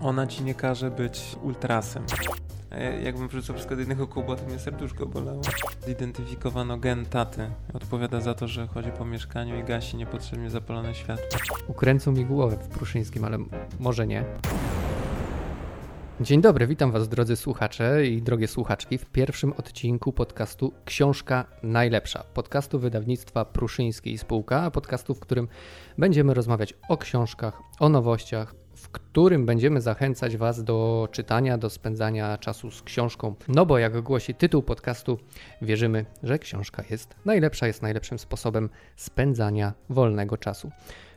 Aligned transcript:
Ona 0.00 0.26
ci 0.26 0.44
nie 0.44 0.54
każe 0.54 0.90
być 0.90 1.36
ultrasem. 1.42 2.04
Ja- 2.70 2.78
Jakbym 2.78 3.28
wrzucał 3.28 3.56
przykład 3.56 3.78
jednego 3.78 4.06
kuba, 4.08 4.36
to 4.36 4.46
mnie 4.46 4.58
serduszko 4.58 5.06
bolało. 5.06 5.40
Zidentyfikowano 5.86 6.78
gen 6.78 7.06
taty. 7.06 7.50
Odpowiada 7.74 8.20
za 8.20 8.34
to, 8.34 8.48
że 8.48 8.66
chodzi 8.66 8.90
po 8.90 9.04
mieszkaniu 9.04 9.58
i 9.58 9.64
gasi 9.64 9.96
niepotrzebnie 9.96 10.50
zapalone 10.50 10.94
światło. 10.94 11.26
Ukręcą 11.68 12.12
mi 12.12 12.24
głowę 12.24 12.56
w 12.56 12.68
Pruszyńskim, 12.68 13.24
ale 13.24 13.38
może 13.80 14.06
nie. 14.06 14.24
Dzień 16.20 16.40
dobry, 16.40 16.66
witam 16.66 16.92
Was 16.92 17.08
drodzy 17.08 17.36
słuchacze 17.36 18.06
i 18.06 18.22
drogie 18.22 18.48
słuchaczki 18.48 18.98
w 18.98 19.06
pierwszym 19.06 19.52
odcinku 19.52 20.12
podcastu 20.12 20.72
Książka 20.84 21.44
Najlepsza. 21.62 22.24
Podcastu 22.34 22.78
wydawnictwa 22.78 23.44
Pruszyńskiej 23.44 24.18
Spółka, 24.18 24.70
podcastu, 24.70 25.14
w 25.14 25.20
którym 25.20 25.48
będziemy 25.98 26.34
rozmawiać 26.34 26.74
o 26.88 26.96
książkach, 26.96 27.60
o 27.80 27.88
nowościach, 27.88 28.54
w 28.80 28.88
którym 28.88 29.46
będziemy 29.46 29.80
zachęcać 29.80 30.36
Was 30.36 30.64
do 30.64 31.08
czytania, 31.12 31.58
do 31.58 31.70
spędzania 31.70 32.38
czasu 32.38 32.70
z 32.70 32.82
książką. 32.82 33.34
No 33.48 33.66
bo 33.66 33.78
jak 33.78 34.00
głosi 34.00 34.34
tytuł 34.34 34.62
podcastu, 34.62 35.18
wierzymy, 35.62 36.04
że 36.22 36.38
książka 36.38 36.84
jest 36.90 37.14
najlepsza, 37.24 37.66
jest 37.66 37.82
najlepszym 37.82 38.18
sposobem 38.18 38.70
spędzania 38.96 39.72
wolnego 39.88 40.36
czasu. 40.36 40.70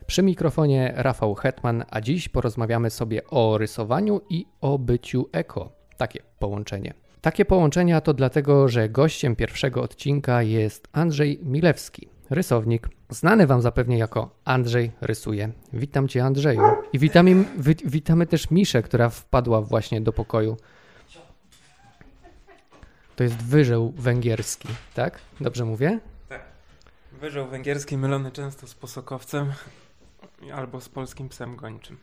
Przy 0.06 0.22
mikrofonie 0.22 0.92
Rafał 0.96 1.34
Hetman, 1.34 1.84
a 1.90 2.00
dziś 2.00 2.28
porozmawiamy 2.28 2.90
sobie 2.90 3.26
o 3.26 3.58
rysowaniu 3.58 4.20
i 4.30 4.46
o 4.60 4.78
byciu 4.78 5.28
eko. 5.32 5.72
Takie 5.96 6.22
połączenie. 6.38 6.94
Takie 7.20 7.44
połączenia 7.44 8.00
to 8.00 8.14
dlatego, 8.14 8.68
że 8.68 8.88
gościem 8.88 9.36
pierwszego 9.36 9.82
odcinka 9.82 10.42
jest 10.42 10.88
Andrzej 10.92 11.40
Milewski, 11.42 12.08
rysownik, 12.30 12.88
znany 13.10 13.46
Wam 13.46 13.62
zapewne 13.62 13.98
jako 13.98 14.30
Andrzej 14.44 14.92
Rysuje. 15.00 15.52
Witam 15.72 16.08
Cię 16.08 16.24
Andrzeju. 16.24 16.62
I 16.92 16.98
witamy, 16.98 17.44
wi, 17.58 17.74
witamy 17.84 18.26
też 18.26 18.50
Miszę, 18.50 18.82
która 18.82 19.08
wpadła 19.08 19.60
właśnie 19.60 20.00
do 20.00 20.12
pokoju. 20.12 20.56
To 23.16 23.24
jest 23.24 23.42
wyżeł 23.42 23.92
węgierski, 23.96 24.68
tak? 24.94 25.18
Dobrze 25.40 25.64
mówię? 25.64 26.00
Wyżeł 27.12 27.46
węgierski 27.46 27.96
mylony 27.96 28.30
często 28.32 28.66
z 28.66 28.74
posokowcem 28.74 29.52
albo 30.54 30.80
z 30.80 30.88
polskim 30.88 31.28
psem 31.28 31.56
gończym. 31.56 31.96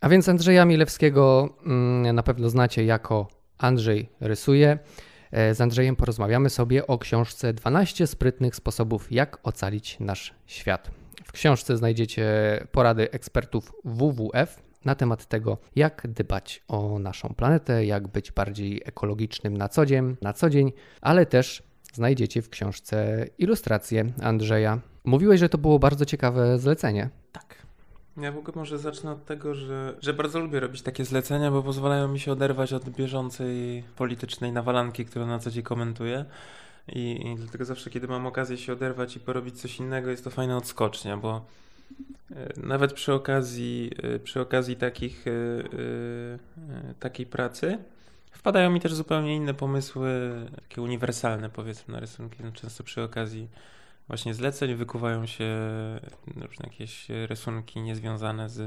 A 0.00 0.08
więc 0.08 0.28
Andrzeja 0.28 0.64
Milewskiego 0.64 1.48
mm, 1.66 2.14
na 2.14 2.22
pewno 2.22 2.48
znacie 2.48 2.84
jako 2.84 3.28
Andrzej 3.58 4.08
Rysuje. 4.20 4.78
E, 5.32 5.54
Z 5.54 5.60
Andrzejem 5.60 5.96
porozmawiamy 5.96 6.50
sobie 6.50 6.86
o 6.86 6.98
książce 6.98 7.52
12 7.52 8.06
sprytnych 8.06 8.56
sposobów, 8.56 9.12
jak 9.12 9.38
ocalić 9.42 10.00
nasz 10.00 10.34
świat. 10.46 10.90
W 11.24 11.32
książce 11.32 11.76
znajdziecie 11.76 12.26
porady 12.72 13.10
ekspertów 13.10 13.72
WWF 13.84 14.62
na 14.84 14.94
temat 14.94 15.26
tego, 15.26 15.58
jak 15.76 16.06
dbać 16.06 16.64
o 16.68 16.98
naszą 16.98 17.34
planetę, 17.36 17.86
jak 17.86 18.08
być 18.08 18.32
bardziej 18.32 18.82
ekologicznym 18.84 19.56
na 19.56 19.68
co 19.68 19.86
dzień, 19.86 20.16
na 20.22 20.32
co 20.32 20.50
dzień 20.50 20.72
ale 21.00 21.26
też 21.26 21.62
znajdziecie 21.92 22.42
w 22.42 22.48
książce 22.48 23.26
ilustracje 23.38 24.04
Andrzeja. 24.22 24.80
Mówiłeś, 25.04 25.40
że 25.40 25.48
to 25.48 25.58
było 25.58 25.78
bardzo 25.78 26.04
ciekawe 26.04 26.58
zlecenie. 26.58 27.10
Tak. 27.32 27.65
Ja 28.16 28.32
w 28.32 28.38
ogóle 28.38 28.52
może 28.56 28.78
zacznę 28.78 29.10
od 29.10 29.24
tego, 29.24 29.54
że, 29.54 29.94
że 30.00 30.14
bardzo 30.14 30.40
lubię 30.40 30.60
robić 30.60 30.82
takie 30.82 31.04
zlecenia, 31.04 31.50
bo 31.50 31.62
pozwalają 31.62 32.08
mi 32.08 32.20
się 32.20 32.32
oderwać 32.32 32.72
od 32.72 32.90
bieżącej 32.90 33.82
politycznej 33.96 34.52
nawalanki, 34.52 35.04
którą 35.04 35.26
na 35.26 35.38
co 35.38 35.50
dzień 35.50 35.62
komentuję. 35.62 36.24
I, 36.88 37.26
I 37.26 37.36
dlatego 37.36 37.64
zawsze, 37.64 37.90
kiedy 37.90 38.08
mam 38.08 38.26
okazję 38.26 38.58
się 38.58 38.72
oderwać 38.72 39.16
i 39.16 39.20
porobić 39.20 39.60
coś 39.60 39.78
innego, 39.78 40.10
jest 40.10 40.24
to 40.24 40.30
fajna 40.30 40.56
odskocznia, 40.56 41.16
bo 41.16 41.44
e, 42.30 42.52
nawet 42.56 42.92
przy 42.92 43.12
okazji, 43.12 43.90
e, 44.02 44.18
przy 44.18 44.40
okazji 44.40 44.76
takich, 44.76 45.24
e, 45.26 45.32
takiej 47.00 47.26
pracy 47.26 47.78
wpadają 48.30 48.70
mi 48.70 48.80
też 48.80 48.94
zupełnie 48.94 49.36
inne 49.36 49.54
pomysły, 49.54 50.10
takie 50.56 50.82
uniwersalne 50.82 51.50
powiedzmy 51.50 51.94
na 51.94 52.00
rysunki. 52.00 52.38
No, 52.44 52.52
często 52.52 52.84
przy 52.84 53.02
okazji 53.02 53.48
właśnie 54.08 54.34
zleceń 54.34 54.74
wykuwają 54.74 55.26
się 55.26 55.44
różne 56.26 56.64
jakieś 56.64 57.06
rysunki 57.08 57.80
niezwiązane 57.80 58.48
z 58.48 58.60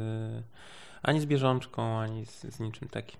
ani 1.01 1.21
z 1.21 1.25
bieżączką, 1.25 1.99
ani 1.99 2.25
z, 2.25 2.41
z 2.41 2.59
niczym 2.59 2.87
takim. 2.87 3.19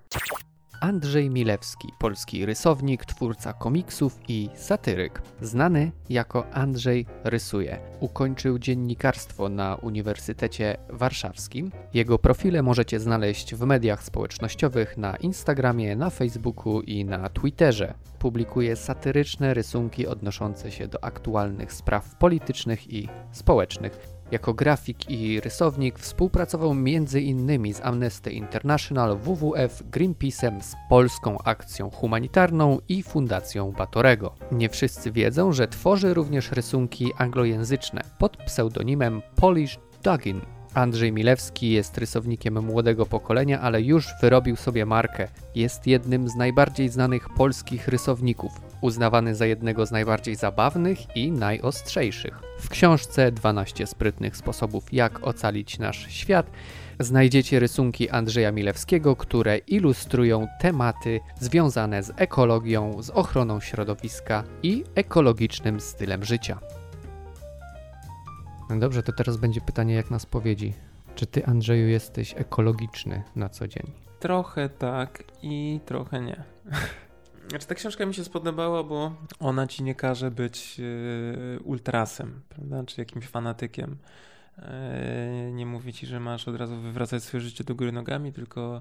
Andrzej 0.80 1.30
Milewski, 1.30 1.88
polski 1.98 2.46
rysownik, 2.46 3.04
twórca 3.04 3.52
komiksów 3.52 4.18
i 4.28 4.48
satyryk. 4.54 5.22
Znany 5.40 5.92
jako 6.08 6.50
Andrzej 6.50 7.06
Rysuje. 7.24 7.78
Ukończył 8.00 8.58
dziennikarstwo 8.58 9.48
na 9.48 9.74
Uniwersytecie 9.74 10.76
Warszawskim. 10.88 11.72
Jego 11.94 12.18
profile 12.18 12.62
możecie 12.62 13.00
znaleźć 13.00 13.54
w 13.54 13.66
mediach 13.66 14.02
społecznościowych 14.02 14.98
na 14.98 15.16
Instagramie, 15.16 15.96
na 15.96 16.10
Facebooku 16.10 16.80
i 16.80 17.04
na 17.04 17.28
Twitterze. 17.28 17.94
Publikuje 18.18 18.76
satyryczne 18.76 19.54
rysunki 19.54 20.06
odnoszące 20.06 20.70
się 20.70 20.88
do 20.88 21.04
aktualnych 21.04 21.72
spraw 21.72 22.16
politycznych 22.16 22.92
i 22.92 23.08
społecznych. 23.32 24.19
Jako 24.30 24.54
grafik 24.54 25.10
i 25.10 25.40
rysownik 25.40 25.98
współpracował 25.98 26.70
m.in. 26.70 27.74
z 27.74 27.80
Amnesty 27.80 28.30
International, 28.30 29.18
WWF, 29.18 29.82
Greenpeace'em, 29.90 30.62
z 30.62 30.74
Polską 30.88 31.38
Akcją 31.44 31.90
Humanitarną 31.90 32.78
i 32.88 33.02
Fundacją 33.02 33.72
Batorego. 33.72 34.34
Nie 34.52 34.68
wszyscy 34.68 35.12
wiedzą, 35.12 35.52
że 35.52 35.68
tworzy 35.68 36.14
również 36.14 36.52
rysunki 36.52 37.12
anglojęzyczne 37.18 38.00
pod 38.18 38.36
pseudonimem 38.36 39.22
Polish 39.36 39.78
Dugin. 40.02 40.40
Andrzej 40.74 41.12
Milewski 41.12 41.70
jest 41.70 41.98
rysownikiem 41.98 42.64
młodego 42.64 43.06
pokolenia, 43.06 43.60
ale 43.60 43.82
już 43.82 44.08
wyrobił 44.22 44.56
sobie 44.56 44.86
markę. 44.86 45.28
Jest 45.54 45.86
jednym 45.86 46.28
z 46.28 46.34
najbardziej 46.34 46.88
znanych 46.88 47.28
polskich 47.36 47.88
rysowników, 47.88 48.52
uznawany 48.80 49.34
za 49.34 49.46
jednego 49.46 49.86
z 49.86 49.90
najbardziej 49.90 50.36
zabawnych 50.36 51.16
i 51.16 51.32
najostrzejszych. 51.32 52.49
W 52.60 52.68
książce 52.68 53.32
12 53.32 53.86
sprytnych 53.86 54.36
sposobów, 54.36 54.92
jak 54.92 55.26
ocalić 55.26 55.78
nasz 55.78 56.06
świat, 56.08 56.50
znajdziecie 57.00 57.60
rysunki 57.60 58.10
Andrzeja 58.10 58.52
Milewskiego, 58.52 59.16
które 59.16 59.58
ilustrują 59.58 60.46
tematy 60.60 61.20
związane 61.38 62.02
z 62.02 62.12
ekologią, 62.16 63.02
z 63.02 63.10
ochroną 63.10 63.60
środowiska 63.60 64.44
i 64.62 64.84
ekologicznym 64.94 65.80
stylem 65.80 66.24
życia. 66.24 66.58
No 68.70 68.78
dobrze, 68.78 69.02
to 69.02 69.12
teraz 69.12 69.36
będzie 69.36 69.60
pytanie 69.60 69.94
jak 69.94 70.10
na 70.10 70.18
spowiedzi. 70.18 70.72
Czy 71.14 71.26
ty, 71.26 71.46
Andrzeju, 71.46 71.88
jesteś 71.88 72.34
ekologiczny 72.36 73.22
na 73.36 73.48
co 73.48 73.68
dzień? 73.68 73.92
Trochę 74.20 74.68
tak 74.68 75.24
i 75.42 75.80
trochę 75.86 76.20
nie. 76.20 76.44
Znaczy, 77.50 77.66
ta 77.66 77.74
książka 77.74 78.06
mi 78.06 78.14
się 78.14 78.24
spodobała, 78.24 78.82
bo 78.82 79.12
ona 79.40 79.66
ci 79.66 79.82
nie 79.82 79.94
każe 79.94 80.30
być 80.30 80.78
yy, 80.78 81.60
ultrasem, 81.64 82.40
prawda? 82.48 82.84
Czy 82.84 83.00
jakimś 83.00 83.26
fanatykiem. 83.26 83.96
Yy, 84.58 84.64
nie 85.52 85.66
mówi 85.66 85.92
ci, 85.92 86.06
że 86.06 86.20
masz 86.20 86.48
od 86.48 86.56
razu 86.56 86.76
wywracać 86.76 87.22
swoje 87.22 87.40
życie 87.40 87.64
do 87.64 87.74
góry 87.74 87.92
nogami, 87.92 88.32
tylko, 88.32 88.80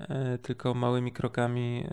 yy, 0.00 0.06
tylko 0.42 0.74
małymi 0.74 1.12
krokami, 1.12 1.84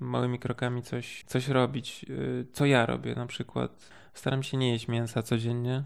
małymi 0.00 0.38
krokami 0.38 0.82
coś, 0.82 1.24
coś 1.26 1.48
robić. 1.48 2.06
Co 2.52 2.66
ja 2.66 2.86
robię 2.86 3.14
na 3.14 3.26
przykład. 3.26 3.90
Staram 4.14 4.42
się 4.42 4.56
nie 4.56 4.72
jeść 4.72 4.88
mięsa 4.88 5.22
codziennie. 5.22 5.82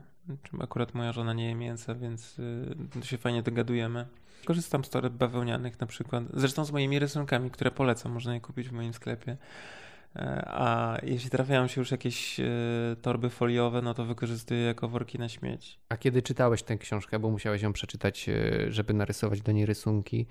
Akurat 0.60 0.94
moja 0.94 1.12
żona 1.12 1.32
nie 1.32 1.48
je 1.48 1.54
mięsa, 1.54 1.94
więc 1.94 2.36
się 3.02 3.18
fajnie 3.18 3.42
dogadujemy. 3.42 4.06
Korzystam 4.44 4.84
z 4.84 4.90
toreb 4.90 5.12
bawełnianych 5.12 5.80
na 5.80 5.86
przykład. 5.86 6.24
Zresztą 6.34 6.64
z 6.64 6.72
moimi 6.72 6.98
rysunkami, 6.98 7.50
które 7.50 7.70
polecam, 7.70 8.12
można 8.12 8.34
je 8.34 8.40
kupić 8.40 8.68
w 8.68 8.72
moim 8.72 8.92
sklepie. 8.92 9.36
E, 10.16 10.44
A 10.48 10.98
jeśli 11.02 11.30
trafiają 11.30 11.66
się 11.66 11.80
już 11.80 11.90
jakieś 11.90 12.40
e, 12.40 12.44
torby 13.02 13.30
foliowe, 13.30 13.82
no 13.82 13.94
to 13.94 14.04
wykorzystuję 14.04 14.60
jako 14.60 14.88
worki 14.88 15.18
na 15.18 15.28
śmieci. 15.28 15.78
A 15.88 15.96
kiedy 15.96 16.22
czytałeś 16.22 16.62
tę 16.62 16.78
książkę, 16.78 17.18
bo 17.18 17.30
musiałeś 17.30 17.62
ją 17.62 17.72
przeczytać, 17.72 18.28
e, 18.28 18.72
żeby 18.72 18.94
narysować 18.94 19.40
do 19.40 19.52
niej 19.52 19.66
rysunki, 19.66 20.26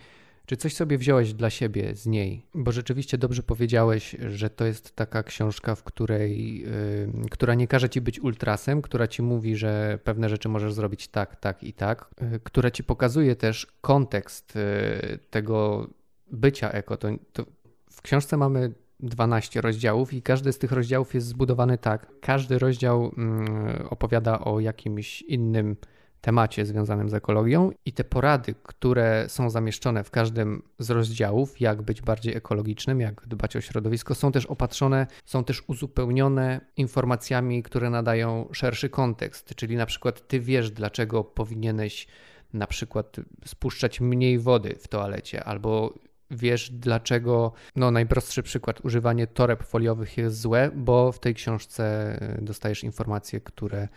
czy 0.48 0.58
coś 0.58 0.76
sobie 0.76 0.98
wziąłeś 0.98 1.34
dla 1.34 1.50
siebie 1.50 1.96
z 1.96 2.06
niej? 2.06 2.46
Bo 2.54 2.72
rzeczywiście 2.72 3.18
dobrze 3.18 3.44
powiedziałeś, 3.44 4.16
że 4.30 4.50
to 4.50 4.66
jest 4.66 4.96
taka 4.96 5.24
książka, 5.24 5.76
w 5.76 5.84
której, 5.84 6.64
y, 6.68 7.30
która 7.32 7.54
nie 7.54 7.68
każe 7.68 7.90
ci 7.90 8.02
być 8.02 8.20
ultrasem, 8.20 8.82
która 8.82 9.08
ci 9.08 9.22
mówi, 9.22 9.56
że 9.56 10.00
pewne 10.04 10.30
rzeczy 10.30 10.50
możesz 10.50 10.74
zrobić 10.74 11.08
tak, 11.08 11.36
tak 11.36 11.64
i 11.64 11.74
tak, 11.74 12.10
y, 12.36 12.40
która 12.44 12.72
ci 12.72 12.84
pokazuje 12.84 13.36
też 13.36 13.68
kontekst 13.82 14.56
y, 14.56 15.20
tego 15.30 15.88
bycia 16.32 16.72
eko. 16.72 16.98
To, 16.98 17.08
to 17.34 17.46
w 17.92 18.02
książce 18.02 18.38
mamy 18.38 18.72
12 19.00 19.62
rozdziałów 19.62 20.14
i 20.14 20.22
każdy 20.22 20.54
z 20.54 20.58
tych 20.58 20.72
rozdziałów 20.72 21.14
jest 21.14 21.28
zbudowany 21.28 21.78
tak. 21.78 22.08
Każdy 22.22 22.60
rozdział 22.60 23.12
mm, 23.18 23.88
opowiada 23.90 24.40
o 24.40 24.60
jakimś 24.60 25.22
innym 25.22 25.76
temacie 26.22 26.66
związanym 26.66 27.10
z 27.10 27.14
ekologią 27.14 27.72
i 27.86 27.94
te 27.94 28.04
porady, 28.04 28.56
które 28.64 29.26
są 29.28 29.50
zamieszczone 29.50 30.04
w 30.04 30.12
każdym 30.12 30.64
z 30.80 30.90
rozdziałów, 30.90 31.62
jak 31.62 31.82
być 31.82 32.02
bardziej 32.02 32.38
ekologicznym, 32.38 33.02
jak 33.02 33.28
dbać 33.28 33.56
o 33.56 33.62
środowisko, 33.62 34.16
są 34.16 34.32
też 34.32 34.46
opatrzone, 34.46 35.08
są 35.26 35.44
też 35.44 35.64
uzupełnione 35.68 36.62
informacjami, 36.78 37.64
które 37.64 37.90
nadają 37.90 38.50
szerszy 38.52 38.90
kontekst, 38.90 39.56
czyli 39.56 39.76
na 39.76 39.86
przykład 39.86 40.28
ty 40.28 40.40
wiesz, 40.40 40.72
dlaczego 40.72 41.24
powinieneś 41.24 42.08
na 42.54 42.68
przykład 42.68 43.16
spuszczać 43.46 44.02
mniej 44.02 44.40
wody 44.40 44.76
w 44.80 44.88
toalecie, 44.88 45.44
albo 45.44 45.94
wiesz 46.32 46.70
dlaczego, 46.70 47.54
no 47.76 47.92
najprostszy 47.92 48.44
przykład, 48.44 48.86
używanie 48.86 49.28
toreb 49.28 49.64
foliowych 49.64 50.18
jest 50.18 50.42
złe, 50.42 50.72
bo 50.76 51.12
w 51.12 51.20
tej 51.20 51.36
książce 51.36 51.84
e, 52.22 52.42
dostajesz 52.42 52.84
informacje, 52.84 53.42
które 53.42 53.88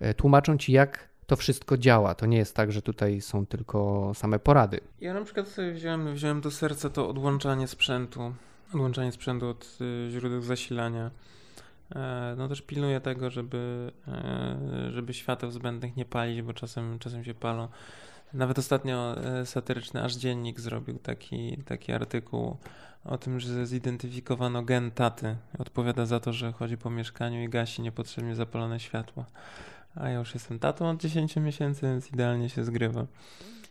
e, 0.00 0.14
tłumaczą 0.14 0.58
ci 0.58 0.72
jak 0.72 1.11
to 1.26 1.36
wszystko 1.36 1.76
działa. 1.76 2.14
To 2.14 2.26
nie 2.26 2.36
jest 2.36 2.56
tak, 2.56 2.72
że 2.72 2.82
tutaj 2.82 3.20
są 3.20 3.46
tylko 3.46 4.12
same 4.14 4.38
porady. 4.38 4.80
Ja 5.00 5.14
na 5.14 5.24
przykład 5.24 5.48
sobie 5.48 5.72
wziąłem, 5.72 6.14
wziąłem 6.14 6.40
do 6.40 6.50
serca 6.50 6.90
to 6.90 7.08
odłączanie 7.08 7.68
sprzętu, 7.68 8.34
odłączanie 8.74 9.12
sprzętu 9.12 9.48
od 9.48 9.78
y, 9.80 10.10
źródeł 10.10 10.42
zasilania. 10.42 11.10
E, 11.96 12.34
no 12.38 12.48
też 12.48 12.62
pilnuję 12.62 13.00
tego, 13.00 13.30
żeby, 13.30 13.92
e, 14.08 14.90
żeby 14.90 15.14
świateł 15.14 15.50
zbędnych 15.50 15.96
nie 15.96 16.04
palić, 16.04 16.42
bo 16.42 16.52
czasem, 16.52 16.98
czasem 16.98 17.24
się 17.24 17.34
palą. 17.34 17.68
Nawet 18.32 18.58
ostatnio 18.58 19.16
e, 19.16 19.46
satyryczny 19.46 20.02
aż 20.02 20.14
dziennik 20.14 20.60
zrobił 20.60 20.98
taki, 20.98 21.56
taki 21.66 21.92
artykuł 21.92 22.56
o 23.04 23.18
tym, 23.18 23.40
że 23.40 23.66
zidentyfikowano 23.66 24.62
gen 24.62 24.90
taty. 24.90 25.36
Odpowiada 25.58 26.06
za 26.06 26.20
to, 26.20 26.32
że 26.32 26.52
chodzi 26.52 26.76
po 26.76 26.90
mieszkaniu 26.90 27.42
i 27.42 27.48
gasi 27.48 27.82
niepotrzebnie 27.82 28.34
zapalone 28.34 28.80
światło. 28.80 29.24
A 29.94 30.08
ja 30.08 30.18
już 30.18 30.34
jestem 30.34 30.58
tatą 30.58 30.90
od 30.90 31.00
10 31.00 31.36
miesięcy, 31.36 31.86
więc 31.86 32.12
idealnie 32.12 32.48
się 32.48 32.64
zgrywa. 32.64 33.06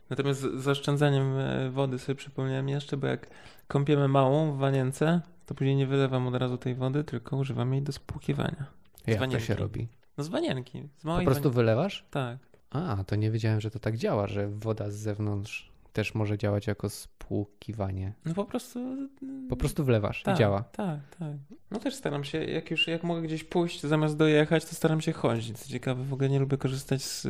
Natomiast 0.10 0.42
z 0.42 0.64
zaoszczędzaniem 0.64 1.34
wody 1.72 2.00
sobie 2.00 2.16
przypomniałem 2.16 2.70
jeszcze, 2.70 2.98
bo 2.98 3.08
jak 3.08 3.28
kąpiemy 3.68 4.08
małą 4.08 4.54
w 4.54 4.58
wanience, 4.58 5.22
to 5.46 5.56
później 5.56 5.76
nie 5.76 5.88
wylewam 5.88 6.28
od 6.28 6.36
razu 6.36 6.58
tej 6.58 6.76
wody, 6.76 7.04
tylko 7.04 7.38
używam 7.38 7.74
jej 7.74 7.82
do 7.82 7.92
spłukiwania. 7.92 8.66
Jak 9.08 9.32
to 9.32 9.40
się 9.40 9.56
robi? 9.56 9.88
No 10.18 10.24
z 10.24 10.28
wanienki. 10.28 10.84
Z 10.98 11.04
małej 11.04 11.26
po 11.26 11.32
prostu 11.32 11.52
wylewasz? 11.52 12.06
Tak. 12.12 12.38
A, 12.70 13.04
to 13.08 13.16
nie 13.16 13.32
wiedziałem, 13.32 13.62
że 13.62 13.72
to 13.72 13.80
tak 13.80 13.98
działa, 13.98 14.28
że 14.28 14.50
woda 14.50 14.90
z 14.90 14.96
zewnątrz 14.96 15.71
też 15.94 16.16
może 16.16 16.38
działać 16.38 16.68
jako 16.68 16.90
spłukiwanie. 16.90 18.14
No 18.26 18.34
po 18.34 18.46
prostu. 18.46 19.10
Po 19.50 19.56
prostu 19.56 19.84
wlewasz 19.84 20.24
tak, 20.24 20.36
i 20.36 20.40
działa. 20.40 20.64
Tak, 20.64 21.00
tak. 21.20 21.36
No 21.72 21.80
też 21.80 21.96
staram 21.96 22.24
się, 22.24 22.44
jak 22.44 22.72
już 22.72 22.88
jak 22.88 23.04
mogę 23.04 23.22
gdzieś 23.22 23.44
pójść, 23.44 23.82
zamiast 23.82 24.18
dojechać, 24.18 24.66
to 24.66 24.76
staram 24.76 25.02
się 25.02 25.14
chodzić. 25.14 25.58
Co 25.58 25.70
ciekawe, 25.70 26.04
w 26.04 26.14
ogóle 26.14 26.30
nie 26.30 26.40
lubię 26.40 26.58
korzystać 26.58 27.04
z. 27.04 27.28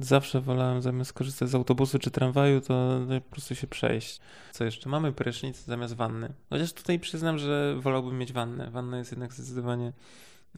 Zawsze 0.00 0.40
wolałem 0.40 0.82
zamiast 0.82 1.12
korzystać 1.12 1.48
z 1.48 1.54
autobusu 1.54 1.98
czy 1.98 2.10
tramwaju, 2.10 2.60
to 2.60 3.00
po 3.24 3.30
prostu 3.30 3.54
się 3.54 3.66
przejść. 3.66 4.20
Co 4.52 4.64
jeszcze? 4.64 4.88
Mamy 4.88 5.12
prysznic 5.12 5.64
zamiast 5.64 5.94
wanny. 5.94 6.32
Chociaż 6.50 6.72
tutaj 6.72 7.00
przyznam, 7.00 7.38
że 7.38 7.76
wolałbym 7.80 8.18
mieć 8.18 8.32
wannę. 8.32 8.70
Wanna 8.70 8.98
jest 8.98 9.10
jednak 9.10 9.32
zdecydowanie 9.32 9.92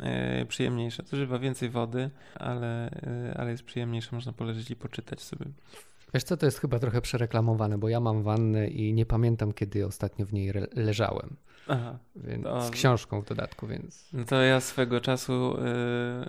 e, 0.00 0.46
przyjemniejsza. 0.46 1.02
Zużywa 1.02 1.38
więcej 1.38 1.70
wody, 1.70 2.10
ale, 2.34 2.90
e, 2.90 3.34
ale 3.38 3.50
jest 3.50 3.62
przyjemniejsza. 3.62 4.08
Można 4.12 4.32
poleżeć 4.32 4.70
i 4.70 4.76
poczytać 4.76 5.22
sobie. 5.22 5.46
Wiesz 6.14 6.25
co, 6.25 6.37
to 6.37 6.46
jest 6.46 6.60
chyba 6.60 6.78
trochę 6.78 7.00
przereklamowane, 7.00 7.78
bo 7.78 7.88
ja 7.88 8.00
mam 8.00 8.22
wannę 8.22 8.69
i 8.69 8.94
nie 8.94 9.06
pamiętam, 9.06 9.52
kiedy 9.52 9.87
ostatnio 9.87 10.26
w 10.26 10.32
niej 10.32 10.52
leżałem. 10.75 11.37
Aha. 11.69 11.99
Więc, 12.16 12.44
to... 12.44 12.62
Z 12.62 12.70
książką 12.70 13.20
w 13.20 13.25
dodatku, 13.25 13.66
więc... 13.66 14.08
No 14.12 14.25
to 14.25 14.43
ja 14.43 14.60
swego 14.60 15.00
czasu, 15.00 15.56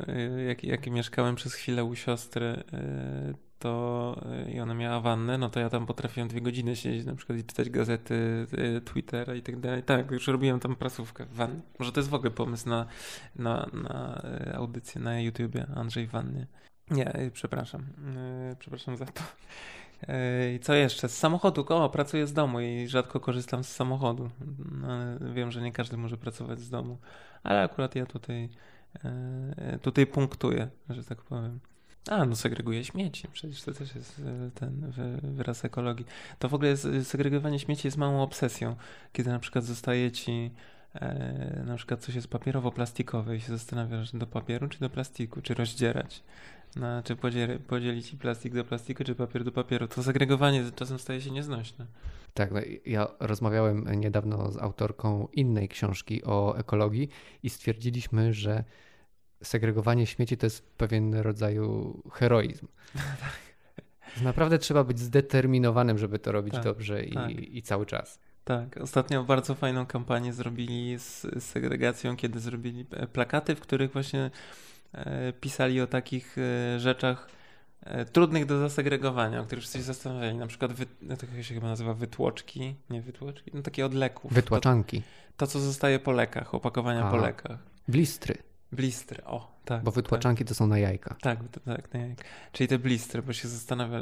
yy, 0.07 0.43
jak, 0.43 0.63
jak 0.63 0.87
mieszkałem 0.87 1.35
przez 1.35 1.53
chwilę 1.53 1.83
u 1.83 1.95
siostry, 1.95 2.63
yy, 2.71 3.33
to 3.59 4.21
yy, 4.45 4.51
i 4.51 4.59
ona 4.59 4.73
miała 4.73 4.99
wannę, 4.99 5.37
no 5.37 5.49
to 5.49 5.59
ja 5.59 5.69
tam 5.69 5.85
potrafiłem 5.85 6.29
dwie 6.29 6.41
godziny 6.41 6.75
siedzieć 6.75 7.05
na 7.05 7.15
przykład 7.15 7.39
i 7.39 7.43
czytać 7.43 7.69
gazety, 7.69 8.47
Twittera 8.85 9.35
i 9.35 9.41
tak 9.41 9.59
dalej. 9.59 9.83
Tak, 9.83 10.11
już 10.11 10.27
robiłem 10.27 10.59
tam 10.59 10.75
prasówkę 10.75 11.25
w 11.25 11.33
wannie. 11.33 11.61
Może 11.79 11.91
to 11.91 11.99
jest 11.99 12.09
w 12.09 12.13
ogóle 12.13 12.31
pomysł 12.31 12.69
na, 12.69 12.85
na, 13.35 13.69
na 13.73 14.21
audycję 14.53 15.01
na 15.01 15.21
YouTubie 15.21 15.67
Andrzej 15.75 16.07
wannie. 16.07 16.47
Nie, 16.91 17.19
y, 17.19 17.31
przepraszam. 17.31 17.85
Yy, 18.49 18.55
przepraszam 18.55 18.97
za 18.97 19.05
to. 19.05 19.21
Yy, 20.07 20.59
co 20.59 20.73
jeszcze? 20.73 21.09
Z 21.09 21.17
samochodu. 21.17 21.65
O, 21.69 21.89
pracuję 21.89 22.27
z 22.27 22.33
domu 22.33 22.59
i 22.59 22.87
rzadko 22.87 23.19
korzystam 23.19 23.63
z 23.63 23.69
samochodu. 23.69 24.29
No, 24.71 24.87
wiem, 25.33 25.51
że 25.51 25.61
nie 25.61 25.71
każdy 25.71 25.97
może 25.97 26.17
pracować 26.17 26.59
z 26.59 26.69
domu, 26.69 26.97
ale 27.43 27.61
akurat 27.61 27.95
ja 27.95 28.05
tutaj, 28.05 28.49
tutaj 29.81 30.07
punktuję, 30.07 30.69
że 30.89 31.03
tak 31.03 31.21
powiem. 31.21 31.59
A, 32.09 32.25
no 32.25 32.35
segreguję 32.35 32.85
śmieci. 32.85 33.27
Przecież 33.31 33.61
to 33.61 33.73
też 33.73 33.95
jest 33.95 34.21
ten 34.55 34.93
wyraz 35.23 35.65
ekologii. 35.65 36.05
To 36.39 36.49
w 36.49 36.53
ogóle 36.53 36.77
segregowanie 37.03 37.59
śmieci 37.59 37.87
jest 37.87 37.97
małą 37.97 38.21
obsesją. 38.21 38.75
Kiedy 39.13 39.29
na 39.29 39.39
przykład 39.39 39.65
zostaje 39.65 40.11
ci 40.11 40.51
na 41.65 41.75
przykład 41.75 42.01
coś 42.01 42.15
jest 42.15 42.29
papierowo-plastikowe 42.29 43.35
i 43.35 43.41
się 43.41 43.51
zastanawiasz 43.51 44.11
do 44.11 44.27
papieru 44.27 44.67
czy 44.67 44.79
do 44.79 44.89
plastiku, 44.89 45.41
czy 45.41 45.53
rozdzierać. 45.53 46.23
No, 46.75 47.03
czy 47.03 47.15
podzieli, 47.15 47.59
podzielić 47.59 48.15
plastik 48.15 48.53
do 48.53 48.65
plastiku, 48.65 49.03
czy 49.03 49.15
papier 49.15 49.43
do 49.43 49.51
papieru. 49.51 49.87
To 49.87 50.03
segregowanie 50.03 50.63
czasem 50.75 50.99
staje 50.99 51.21
się 51.21 51.31
nieznośne. 51.31 51.85
Tak, 52.33 52.51
no 52.51 52.59
ja 52.85 53.07
rozmawiałem 53.19 53.99
niedawno 53.99 54.51
z 54.51 54.57
autorką 54.57 55.27
innej 55.33 55.69
książki 55.69 56.23
o 56.23 56.57
ekologii 56.57 57.09
i 57.43 57.49
stwierdziliśmy, 57.49 58.33
że 58.33 58.63
segregowanie 59.43 60.05
śmieci 60.05 60.37
to 60.37 60.45
jest 60.45 60.69
pewien 60.77 61.15
rodzaju 61.15 62.01
heroizm. 62.11 62.67
Naprawdę 64.21 64.57
trzeba 64.57 64.83
być 64.83 64.99
zdeterminowanym, 64.99 65.97
żeby 65.97 66.19
to 66.19 66.31
robić 66.31 66.53
tak, 66.53 66.63
dobrze 66.63 67.03
i, 67.03 67.13
tak. 67.13 67.31
i 67.31 67.61
cały 67.61 67.85
czas. 67.85 68.19
Tak, 68.49 68.77
ostatnio 68.77 69.23
bardzo 69.23 69.55
fajną 69.55 69.85
kampanię 69.85 70.33
zrobili 70.33 70.99
z, 70.99 71.21
z 71.21 71.43
segregacją, 71.43 72.15
kiedy 72.15 72.39
zrobili 72.39 72.85
plakaty, 73.13 73.55
w 73.55 73.59
których 73.59 73.93
właśnie 73.93 74.31
E, 74.93 75.33
pisali 75.33 75.81
o 75.81 75.87
takich 75.87 76.37
e, 76.37 76.79
rzeczach 76.79 77.29
e, 77.83 78.05
trudnych 78.05 78.45
do 78.45 78.59
zasegregowania, 78.59 79.41
o 79.41 79.43
których 79.43 79.61
wszyscy 79.61 79.77
się 79.77 79.83
zastanawiali. 79.83 80.37
Na 80.37 80.47
przykład, 80.47 80.73
wy, 80.73 80.85
to 81.17 81.43
się 81.43 81.53
chyba 81.53 81.67
nazywa 81.67 81.93
wytłoczki, 81.93 82.75
nie 82.89 83.01
wytłoczki, 83.01 83.51
no 83.53 83.61
takie 83.61 83.85
od 83.85 83.93
leków. 83.93 84.33
Wytłaczanki. 84.33 85.01
To, 85.01 85.45
to 85.45 85.47
co 85.47 85.59
zostaje 85.59 85.99
po 85.99 86.11
lekach, 86.11 86.55
opakowania 86.55 87.05
A, 87.05 87.11
po 87.11 87.17
lekach. 87.17 87.57
Blistry. 87.87 88.37
Blistry, 88.71 89.23
o, 89.23 89.51
tak. 89.65 89.83
Bo 89.83 89.91
wytłaczanki 89.91 90.43
tak. 90.43 90.47
to 90.47 90.55
są 90.55 90.67
na 90.67 90.77
jajka. 90.77 91.15
Tak, 91.21 91.39
tak, 91.65 91.93
na 91.93 91.99
jajka. 91.99 92.23
Czyli 92.51 92.67
te 92.67 92.79
blistry, 92.79 93.21
bo 93.21 93.33
się 93.33 93.47
zastanawia, 93.47 93.99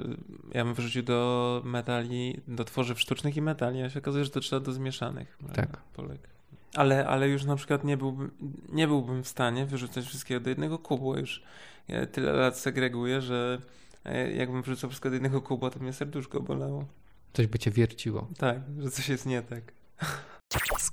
ja 0.53 0.65
bym 0.65 0.73
wrzucił 0.73 1.03
do 1.03 1.61
metali, 1.65 2.41
do 2.47 2.63
tworzyw 2.63 2.99
sztucznych 2.99 3.37
i 3.37 3.41
metali, 3.41 3.81
a 3.81 3.89
się 3.89 3.99
okazuje, 3.99 4.23
że 4.23 4.29
to 4.29 4.39
trzeba 4.39 4.59
do 4.59 4.71
zmieszanych. 4.71 5.37
Tak. 5.53 5.77
Po 5.77 6.01
lekach. 6.01 6.37
Ale, 6.75 7.07
ale 7.07 7.29
już 7.29 7.43
na 7.43 7.55
przykład 7.55 7.83
nie 7.83 7.97
byłbym, 7.97 8.31
nie 8.69 8.87
byłbym 8.87 9.23
w 9.23 9.27
stanie 9.27 9.65
wyrzucać 9.65 10.05
wszystkiego 10.05 10.39
do 10.39 10.49
jednego 10.49 10.79
kubu. 10.79 11.17
Już 11.17 11.43
ja 11.87 12.05
tyle 12.05 12.33
lat 12.33 12.57
segreguję, 12.57 13.21
że 13.21 13.61
e, 14.05 14.31
jakbym 14.31 14.61
wrzucał 14.61 14.89
wszystko 14.89 15.09
do 15.09 15.15
jednego 15.15 15.41
kubu, 15.41 15.69
to 15.69 15.79
mnie 15.79 15.93
serduszko 15.93 16.41
bolało. 16.41 16.85
Coś 17.33 17.47
by 17.47 17.59
cię 17.59 17.71
wierciło. 17.71 18.27
Tak, 18.37 18.59
że 18.79 18.91
coś 18.91 19.09
jest 19.09 19.25
nie 19.25 19.41
tak. 19.41 19.63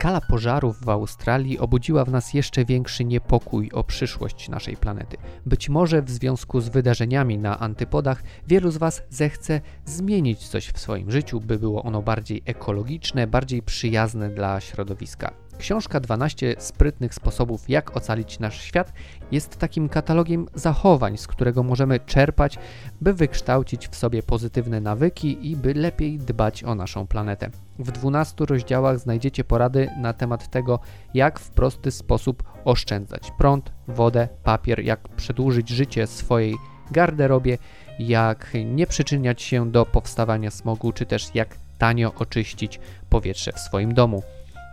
Skala 0.04 0.20
pożarów 0.20 0.84
w 0.84 0.88
Australii 0.88 1.58
obudziła 1.58 2.04
w 2.04 2.10
nas 2.10 2.34
jeszcze 2.34 2.64
większy 2.64 3.04
niepokój 3.04 3.70
o 3.72 3.84
przyszłość 3.84 4.48
naszej 4.48 4.76
planety. 4.76 5.16
Być 5.46 5.68
może 5.68 6.02
w 6.02 6.10
związku 6.10 6.60
z 6.60 6.68
wydarzeniami 6.68 7.38
na 7.38 7.58
antypodach 7.58 8.22
wielu 8.48 8.70
z 8.70 8.76
Was 8.76 9.02
zechce 9.10 9.60
zmienić 9.84 10.48
coś 10.48 10.68
w 10.68 10.78
swoim 10.78 11.10
życiu, 11.10 11.40
by 11.40 11.58
było 11.58 11.82
ono 11.82 12.02
bardziej 12.02 12.42
ekologiczne, 12.46 13.26
bardziej 13.26 13.62
przyjazne 13.62 14.30
dla 14.30 14.60
środowiska. 14.60 15.43
Książka 15.58 16.00
12 16.00 16.54
sprytnych 16.58 17.14
sposobów, 17.14 17.70
jak 17.70 17.96
ocalić 17.96 18.38
nasz 18.38 18.60
świat, 18.62 18.92
jest 19.32 19.56
takim 19.56 19.88
katalogiem 19.88 20.46
zachowań, 20.54 21.16
z 21.16 21.26
którego 21.26 21.62
możemy 21.62 22.00
czerpać, 22.00 22.58
by 23.00 23.14
wykształcić 23.14 23.88
w 23.88 23.96
sobie 23.96 24.22
pozytywne 24.22 24.80
nawyki 24.80 25.50
i 25.50 25.56
by 25.56 25.74
lepiej 25.74 26.18
dbać 26.18 26.64
o 26.64 26.74
naszą 26.74 27.06
planetę. 27.06 27.50
W 27.78 27.90
12 27.90 28.44
rozdziałach 28.44 28.98
znajdziecie 28.98 29.44
porady 29.44 29.90
na 29.98 30.12
temat 30.12 30.50
tego, 30.50 30.78
jak 31.14 31.40
w 31.40 31.50
prosty 31.50 31.90
sposób 31.90 32.42
oszczędzać 32.64 33.30
prąd, 33.38 33.72
wodę, 33.88 34.28
papier, 34.42 34.80
jak 34.80 35.08
przedłużyć 35.08 35.68
życie 35.68 36.06
swojej 36.06 36.54
garderobie, 36.90 37.58
jak 37.98 38.52
nie 38.64 38.86
przyczyniać 38.86 39.42
się 39.42 39.70
do 39.70 39.86
powstawania 39.86 40.50
smogu, 40.50 40.92
czy 40.92 41.06
też 41.06 41.34
jak 41.34 41.56
tanio 41.78 42.14
oczyścić 42.14 42.80
powietrze 43.10 43.52
w 43.52 43.60
swoim 43.60 43.94
domu. 43.94 44.22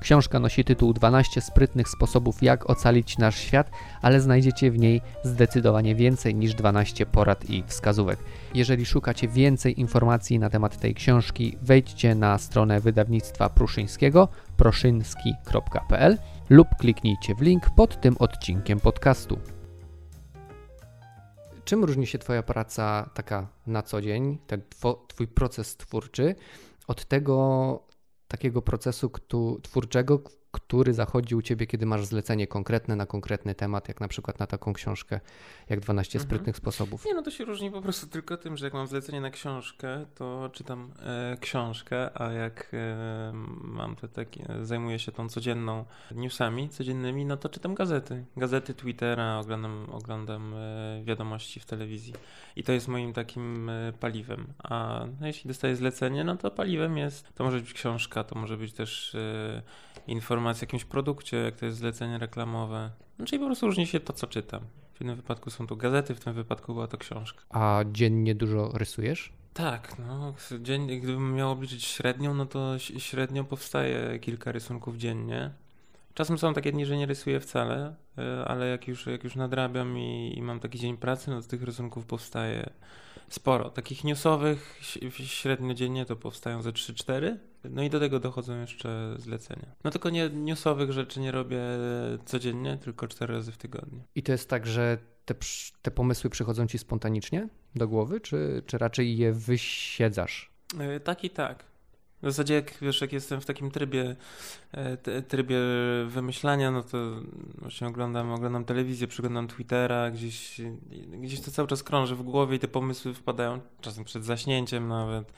Książka 0.01 0.39
nosi 0.39 0.63
tytuł 0.63 0.93
12 0.93 1.41
sprytnych 1.41 1.89
sposobów, 1.89 2.43
jak 2.43 2.69
ocalić 2.69 3.17
nasz 3.17 3.37
świat, 3.37 3.71
ale 4.01 4.21
znajdziecie 4.21 4.71
w 4.71 4.79
niej 4.79 5.01
zdecydowanie 5.23 5.95
więcej 5.95 6.35
niż 6.35 6.53
12 6.53 7.05
porad 7.05 7.49
i 7.49 7.63
wskazówek. 7.67 8.19
Jeżeli 8.53 8.85
szukacie 8.85 9.27
więcej 9.27 9.79
informacji 9.79 10.39
na 10.39 10.49
temat 10.49 10.79
tej 10.79 10.95
książki, 10.95 11.57
wejdźcie 11.61 12.15
na 12.15 12.37
stronę 12.37 12.79
wydawnictwa 12.79 13.49
Pruszyńskiego 13.49 14.27
proszynski.pl 14.57 16.17
lub 16.49 16.67
kliknijcie 16.79 17.35
w 17.35 17.41
link 17.41 17.69
pod 17.75 18.01
tym 18.01 18.15
odcinkiem 18.19 18.79
podcastu. 18.79 19.39
Czym 21.65 21.83
różni 21.83 22.07
się 22.07 22.17
Twoja 22.17 22.43
praca 22.43 23.09
taka 23.13 23.47
na 23.67 23.81
co 23.81 24.01
dzień, 24.01 24.37
ten 24.47 24.61
Twój 25.07 25.27
proces 25.27 25.77
twórczy, 25.77 26.35
od 26.87 27.05
tego 27.05 27.90
takiego 28.31 28.61
procesu 28.61 29.11
twórczego, 29.61 30.21
który 30.51 30.93
zachodzi 30.93 31.35
u 31.35 31.41
ciebie, 31.41 31.67
kiedy 31.67 31.85
masz 31.85 32.05
zlecenie 32.05 32.47
konkretne 32.47 32.95
na 32.95 33.05
konkretny 33.05 33.55
temat, 33.55 33.87
jak 33.87 34.01
na 34.01 34.07
przykład 34.07 34.39
na 34.39 34.47
taką 34.47 34.73
książkę, 34.73 35.19
jak 35.69 35.79
12 35.79 36.19
mhm. 36.19 36.29
sprytnych 36.29 36.57
sposobów? 36.57 37.05
Nie, 37.05 37.13
no 37.13 37.21
to 37.21 37.31
się 37.31 37.45
różni 37.45 37.71
po 37.71 37.81
prostu 37.81 38.07
tylko 38.07 38.37
tym, 38.37 38.57
że 38.57 38.65
jak 38.65 38.73
mam 38.73 38.87
zlecenie 38.87 39.21
na 39.21 39.29
książkę, 39.29 40.05
to 40.15 40.49
czytam 40.53 40.91
e, 40.99 41.37
książkę, 41.39 42.21
a 42.21 42.31
jak 42.31 42.71
e, 42.73 43.31
mam 43.61 43.95
te 43.95 44.07
takie, 44.07 44.45
zajmuję 44.61 44.99
się 44.99 45.11
tą 45.11 45.29
codzienną 45.29 45.85
newsami, 46.11 46.69
codziennymi, 46.69 47.25
no 47.25 47.37
to 47.37 47.49
czytam 47.49 47.75
gazety. 47.75 48.25
Gazety, 48.37 48.73
Twittera, 48.73 49.39
oglądam, 49.39 49.87
oglądam 49.91 50.53
e, 50.53 51.01
wiadomości 51.03 51.59
w 51.59 51.65
telewizji. 51.65 52.13
I 52.55 52.63
to 52.63 52.71
jest 52.71 52.87
moim 52.87 53.13
takim 53.13 53.69
e, 53.69 53.93
paliwem. 53.99 54.53
A 54.63 55.05
no, 55.19 55.27
jeśli 55.27 55.47
dostaję 55.47 55.75
zlecenie, 55.75 56.23
no 56.23 56.37
to 56.37 56.51
paliwem 56.51 56.97
jest, 56.97 57.33
to 57.35 57.43
może 57.43 57.59
być 57.59 57.73
książka, 57.73 58.23
to 58.23 58.39
może 58.39 58.57
być 58.57 58.73
też 58.73 59.15
e, 59.15 59.61
informacja 60.41 60.65
o 60.65 60.67
jakimś 60.67 60.85
produkcie, 60.85 61.37
jak 61.37 61.55
to 61.55 61.65
jest 61.65 61.77
zlecenie 61.77 62.17
reklamowe. 62.17 62.91
No, 63.19 63.25
czyli 63.25 63.39
po 63.39 63.45
prostu 63.45 63.65
różni 63.65 63.87
się 63.87 63.99
to, 63.99 64.13
co 64.13 64.27
czytam. 64.27 64.61
W 64.93 65.01
jednym 65.01 65.15
wypadku 65.15 65.49
są 65.49 65.67
to 65.67 65.75
gazety, 65.75 66.15
w 66.15 66.19
tym 66.19 66.33
wypadku 66.33 66.73
była 66.73 66.87
to 66.87 66.97
książka. 66.97 67.43
A 67.49 67.83
dziennie 67.91 68.35
dużo 68.35 68.71
rysujesz? 68.73 69.33
Tak, 69.53 69.95
no, 69.99 70.33
dziennie, 70.59 70.99
gdybym 70.99 71.35
miał 71.35 71.51
obliczyć 71.51 71.83
średnią, 71.83 72.33
no 72.33 72.45
to 72.45 72.79
średnio 72.79 73.43
powstaje 73.43 74.19
kilka 74.19 74.51
rysunków 74.51 74.97
dziennie. 74.97 75.51
Czasem 76.13 76.37
są 76.37 76.53
takie 76.53 76.71
dni, 76.71 76.85
że 76.85 76.97
nie 76.97 77.05
rysuję 77.05 77.39
wcale, 77.39 77.95
e, 78.17 78.45
ale 78.45 78.67
jak 78.67 78.87
już, 78.87 79.05
jak 79.05 79.23
już 79.23 79.35
nadrabiam 79.35 79.97
i, 79.97 80.33
i 80.37 80.41
mam 80.41 80.59
taki 80.59 80.79
dzień 80.79 80.97
pracy, 80.97 81.31
no 81.31 81.41
to 81.41 81.47
tych 81.47 81.63
rysunków 81.63 82.05
powstaje 82.05 82.69
sporo. 83.29 83.69
Takich 83.69 84.03
newsowych 84.03 84.79
średnio 85.25 85.73
dziennie 85.73 86.05
to 86.05 86.15
powstają 86.15 86.61
ze 86.61 86.71
3-4. 86.71 87.37
No 87.69 87.83
i 87.83 87.89
do 87.89 87.99
tego 87.99 88.19
dochodzą 88.19 88.61
jeszcze 88.61 89.15
zlecenia. 89.17 89.75
No 89.83 89.91
tylko 89.91 90.09
nie 90.09 90.29
newsowych 90.29 90.91
rzeczy 90.91 91.19
nie 91.19 91.31
robię 91.31 91.61
codziennie, 92.25 92.77
tylko 92.77 93.07
4 93.07 93.33
razy 93.33 93.51
w 93.51 93.57
tygodniu. 93.57 94.03
I 94.15 94.23
to 94.23 94.31
jest 94.31 94.49
tak, 94.49 94.67
że 94.67 94.97
te, 95.25 95.35
te 95.81 95.91
pomysły 95.91 96.29
przychodzą 96.29 96.67
ci 96.67 96.77
spontanicznie 96.77 97.47
do 97.75 97.87
głowy, 97.87 98.21
czy, 98.21 98.63
czy 98.65 98.77
raczej 98.77 99.17
je 99.17 99.33
wysiedzasz? 99.33 100.51
Yy, 100.79 100.99
tak 100.99 101.23
i 101.23 101.29
tak. 101.29 101.70
W 102.23 102.25
zasadzie 102.25 102.53
jak 102.53 102.77
wiesz, 102.81 103.01
jak 103.01 103.13
jestem 103.13 103.41
w 103.41 103.45
takim 103.45 103.71
trybie, 103.71 104.15
e, 104.71 105.21
trybie 105.21 105.57
wymyślania, 106.07 106.71
no 106.71 106.83
to 106.83 106.97
właśnie 107.57 107.87
oglądam, 107.87 108.31
oglądam 108.31 108.65
telewizję, 108.65 109.07
przeglądam 109.07 109.47
Twittera, 109.47 110.11
gdzieś, 110.11 110.61
gdzieś 111.11 111.41
to 111.41 111.51
cały 111.51 111.67
czas 111.67 111.83
krąży 111.83 112.15
w 112.15 112.23
głowie 112.23 112.55
i 112.55 112.59
te 112.59 112.67
pomysły 112.67 113.13
wpadają, 113.13 113.61
czasem 113.81 114.03
przed 114.03 114.25
zaśnięciem 114.25 114.87
nawet, 114.87 115.33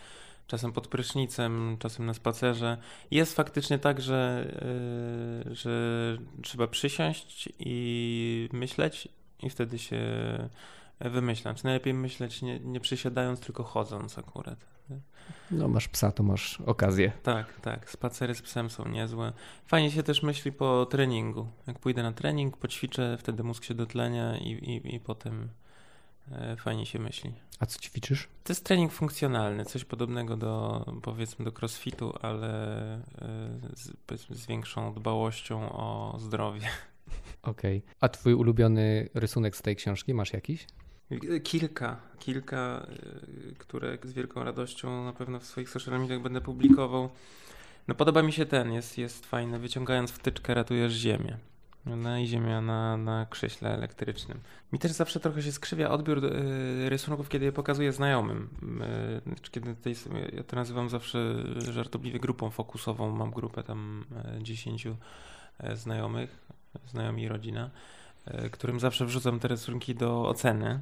czasem 0.47 0.71
pod 0.71 0.87
prysznicem, 0.87 1.77
czasem 1.79 2.05
na 2.05 2.13
spacerze. 2.13 2.77
Jest 3.11 3.35
faktycznie 3.35 3.79
tak, 3.79 4.01
że, 4.01 4.51
e, 5.49 5.55
że 5.55 6.17
trzeba 6.41 6.67
przysiąść 6.67 7.49
i 7.59 8.49
myśleć 8.53 9.07
i 9.43 9.49
wtedy 9.49 9.79
się 9.79 9.99
wymyślam. 11.09 11.55
Czy 11.55 11.63
najlepiej 11.65 11.93
myśleć 11.93 12.41
nie, 12.41 12.59
nie 12.59 12.79
przysiadając, 12.79 13.39
tylko 13.39 13.63
chodząc 13.63 14.17
akurat. 14.17 14.73
No 15.51 15.67
masz 15.67 15.87
psa, 15.87 16.11
to 16.11 16.23
masz 16.23 16.61
okazję. 16.61 17.11
Tak, 17.23 17.61
tak. 17.61 17.89
Spacery 17.89 18.35
z 18.35 18.41
psem 18.41 18.69
są 18.69 18.87
niezłe. 18.87 19.33
Fajnie 19.65 19.91
się 19.91 20.03
też 20.03 20.23
myśli 20.23 20.51
po 20.51 20.85
treningu. 20.85 21.47
Jak 21.67 21.79
pójdę 21.79 22.03
na 22.03 22.11
trening, 22.11 22.57
poćwiczę, 22.57 23.17
wtedy 23.19 23.43
mózg 23.43 23.63
się 23.63 23.73
dotlenia 23.73 24.37
i, 24.37 24.49
i, 24.49 24.95
i 24.95 24.99
potem 24.99 25.49
e, 26.31 26.55
fajnie 26.55 26.85
się 26.85 26.99
myśli. 26.99 27.33
A 27.59 27.65
co 27.65 27.79
ćwiczysz? 27.79 28.27
To 28.43 28.53
jest 28.53 28.65
trening 28.65 28.91
funkcjonalny, 28.91 29.65
coś 29.65 29.85
podobnego 29.85 30.37
do 30.37 30.85
powiedzmy 31.01 31.45
do 31.45 31.51
crossfitu, 31.51 32.13
ale 32.21 32.47
e, 32.95 32.99
z, 33.75 33.91
z 34.29 34.45
większą 34.45 34.93
dbałością 34.93 35.71
o 35.71 36.15
zdrowie. 36.19 36.67
Okej. 37.43 37.77
Okay. 37.77 37.95
A 38.01 38.09
twój 38.09 38.33
ulubiony 38.33 39.09
rysunek 39.13 39.55
z 39.55 39.61
tej 39.61 39.75
książki 39.75 40.13
masz 40.13 40.33
jakiś? 40.33 40.67
Kilka, 41.43 41.97
kilka, 42.19 42.87
y, 43.51 43.55
które 43.57 43.97
z 44.03 44.13
wielką 44.13 44.43
radością 44.43 45.05
na 45.05 45.13
pewno 45.13 45.39
w 45.39 45.45
swoich 45.45 45.69
social 45.69 45.99
mediach 45.99 46.21
będę 46.21 46.41
publikował. 46.41 47.09
No 47.87 47.95
podoba 47.95 48.23
mi 48.23 48.33
się 48.33 48.45
ten, 48.45 48.73
jest, 48.73 48.97
jest 48.97 49.25
fajny. 49.25 49.59
Wyciągając 49.59 50.11
wtyczkę 50.11 50.53
ratujesz 50.53 50.93
ziemię. 50.93 51.37
No 51.85 52.17
i 52.17 52.27
ziemia 52.27 52.61
na, 52.61 52.97
na 52.97 53.25
krześle 53.25 53.73
elektrycznym. 53.73 54.39
Mi 54.73 54.79
też 54.79 54.91
zawsze 54.91 55.19
trochę 55.19 55.41
się 55.41 55.51
skrzywia 55.51 55.89
odbiór 55.89 56.25
y, 56.25 56.89
rysunków, 56.89 57.29
kiedy 57.29 57.45
je 57.45 57.51
pokazuję 57.51 57.91
znajomym. 57.91 58.49
Y, 59.45 59.49
kiedy 59.51 59.75
tutaj 59.75 59.95
sobie, 59.95 60.29
ja 60.33 60.43
to 60.43 60.55
nazywam 60.55 60.89
zawsze 60.89 61.35
żartobliwie 61.71 62.19
grupą 62.19 62.49
fokusową. 62.49 63.11
Mam 63.11 63.31
grupę 63.31 63.63
tam 63.63 64.05
10 64.41 64.87
znajomych, 65.73 66.47
znajomi 66.87 67.23
i 67.23 67.27
rodzina. 67.27 67.69
E, 68.25 68.49
którym 68.49 68.79
zawsze 68.79 69.05
wrzucam 69.05 69.39
te 69.39 69.47
rysunki 69.47 69.95
do 69.95 70.29
oceny 70.29 70.81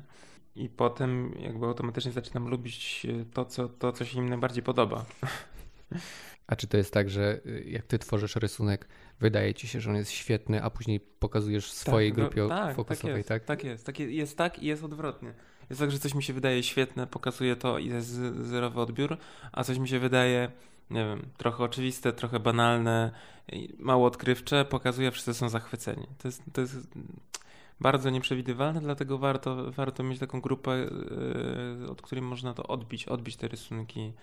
i 0.56 0.70
potem 0.70 1.36
jakby 1.40 1.66
automatycznie 1.66 2.12
zaczynam 2.12 2.48
lubić 2.48 3.08
e, 3.10 3.26
to, 3.26 3.46
co, 3.46 3.70
to, 3.70 3.92
co 3.92 4.06
się 4.06 4.18
im 4.18 4.30
najbardziej 4.30 4.64
podoba. 4.64 5.06
A 6.48 6.56
czy 6.56 6.68
to 6.68 6.78
jest 6.78 6.94
tak, 6.94 7.10
że 7.10 7.40
y, 7.46 7.64
jak 7.68 7.86
ty 7.86 8.00
tworzysz 8.00 8.36
rysunek, 8.36 8.88
wydaje 9.20 9.54
ci 9.54 9.68
się, 9.68 9.82
że 9.82 9.90
on 9.90 9.96
jest 9.96 10.12
świetny, 10.12 10.64
a 10.64 10.70
później 10.70 11.00
pokazujesz 11.00 11.72
swojej 11.72 12.12
tak, 12.12 12.18
no, 12.18 12.24
grupie 12.24 12.48
tak, 12.48 12.76
fokusowej, 12.76 13.24
tak? 13.24 13.42
Jest, 13.42 13.48
tak? 13.48 13.64
jest, 13.64 13.86
tak 13.86 14.00
jest, 14.00 14.12
jest 14.12 14.38
tak 14.38 14.64
i 14.64 14.66
jest 14.66 14.84
odwrotnie. 14.84 15.34
Jest 15.70 15.82
tak, 15.82 15.92
że 15.92 16.00
coś 16.00 16.16
mi 16.16 16.24
się 16.24 16.34
wydaje 16.34 16.64
świetne, 16.64 17.08
pokazuje 17.08 17.56
to 17.56 17.80
i 17.80 17.88
jest 17.88 18.10
zerowy 18.42 18.82
odbiór, 18.82 19.18
a 19.52 19.64
coś 19.64 19.78
mi 19.78 19.88
się 19.88 20.00
wydaje, 20.00 20.52
nie 20.92 21.06
wiem, 21.06 21.30
trochę 21.38 21.64
oczywiste, 21.64 22.14
trochę 22.14 22.40
banalne, 22.40 23.12
mało 23.80 24.08
odkrywcze, 24.08 24.66
pokazuje, 24.66 25.08
a 25.08 25.12
wszyscy 25.12 25.34
są 25.34 25.50
zachwyceni. 25.50 26.08
To 26.18 26.28
jest, 26.28 26.44
to 26.54 26.62
jest 26.62 26.78
bardzo 27.80 28.10
nieprzewidywalne, 28.10 28.82
dlatego 28.82 29.18
warto, 29.18 29.72
warto 29.72 30.04
mieć 30.04 30.20
taką 30.20 30.42
grupę, 30.42 30.78
yy, 31.82 31.90
od 31.90 32.02
której 32.02 32.22
można 32.22 32.54
to 32.54 32.64
odbić, 32.68 33.06
odbić 33.08 33.36
te 33.36 33.48
rysunki. 33.48 34.14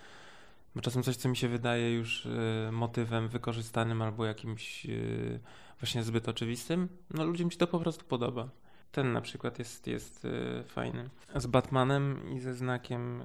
Bo 0.75 0.81
czasem 0.81 1.03
coś, 1.03 1.17
co 1.17 1.29
mi 1.29 1.37
się 1.37 1.49
wydaje 1.49 1.95
już 1.95 2.25
yy, 2.25 2.73
motywem 2.73 3.29
wykorzystanym 3.29 4.03
albo 4.03 4.25
jakimś 4.25 4.85
yy, 4.85 5.41
właśnie 5.81 6.03
zbyt 6.03 6.29
oczywistym, 6.29 6.89
no 7.11 7.25
ludziom 7.25 7.51
się 7.51 7.59
to 7.59 7.67
po 7.67 7.79
prostu 7.79 8.05
podoba. 8.05 8.49
Ten 8.93 9.13
na 9.13 9.21
przykład 9.21 9.59
jest, 9.59 9.87
jest 9.87 10.27
fajny. 10.67 11.11
Z 11.37 11.47
Batmanem 11.47 12.31
i 12.31 12.41
ze 12.41 12.55
znakiem, 12.55 13.23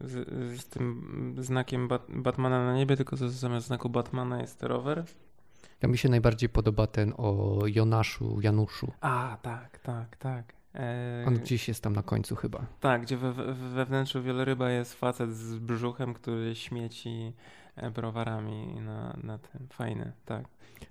z, 0.00 0.28
z 0.60 0.66
tym 0.66 1.34
znakiem 1.38 1.88
Bat 1.88 2.06
Batmana 2.08 2.64
na 2.64 2.76
niebie, 2.76 2.96
tylko 2.96 3.16
zamiast 3.16 3.66
znaku 3.66 3.88
Batmana 3.88 4.40
jest 4.40 4.62
rower 4.62 5.04
ja 5.82 5.88
mi 5.88 5.98
się 5.98 6.08
najbardziej 6.08 6.48
podoba 6.48 6.86
ten 6.86 7.12
o 7.16 7.58
Jonaszu, 7.66 8.40
Januszu. 8.40 8.92
A, 9.00 9.36
tak, 9.42 9.78
tak, 9.78 10.16
tak. 10.16 10.52
Eee... 10.74 11.26
On 11.26 11.34
gdzieś 11.34 11.68
jest 11.68 11.82
tam 11.82 11.92
na 11.92 12.02
końcu 12.02 12.36
chyba. 12.36 12.66
Tak, 12.80 13.02
gdzie 13.02 13.16
we, 13.16 13.32
we 13.54 13.84
wnętrzu 13.84 14.22
wieloryba 14.22 14.70
jest 14.70 14.94
facet 14.94 15.34
z 15.36 15.58
brzuchem, 15.58 16.14
który 16.14 16.54
śmieci 16.54 17.10
e, 17.10 17.32
browarami 17.94 18.80
na, 18.80 19.16
na 19.22 19.38
tym. 19.38 19.68
Fajny, 19.72 20.12
tak. 20.24 20.44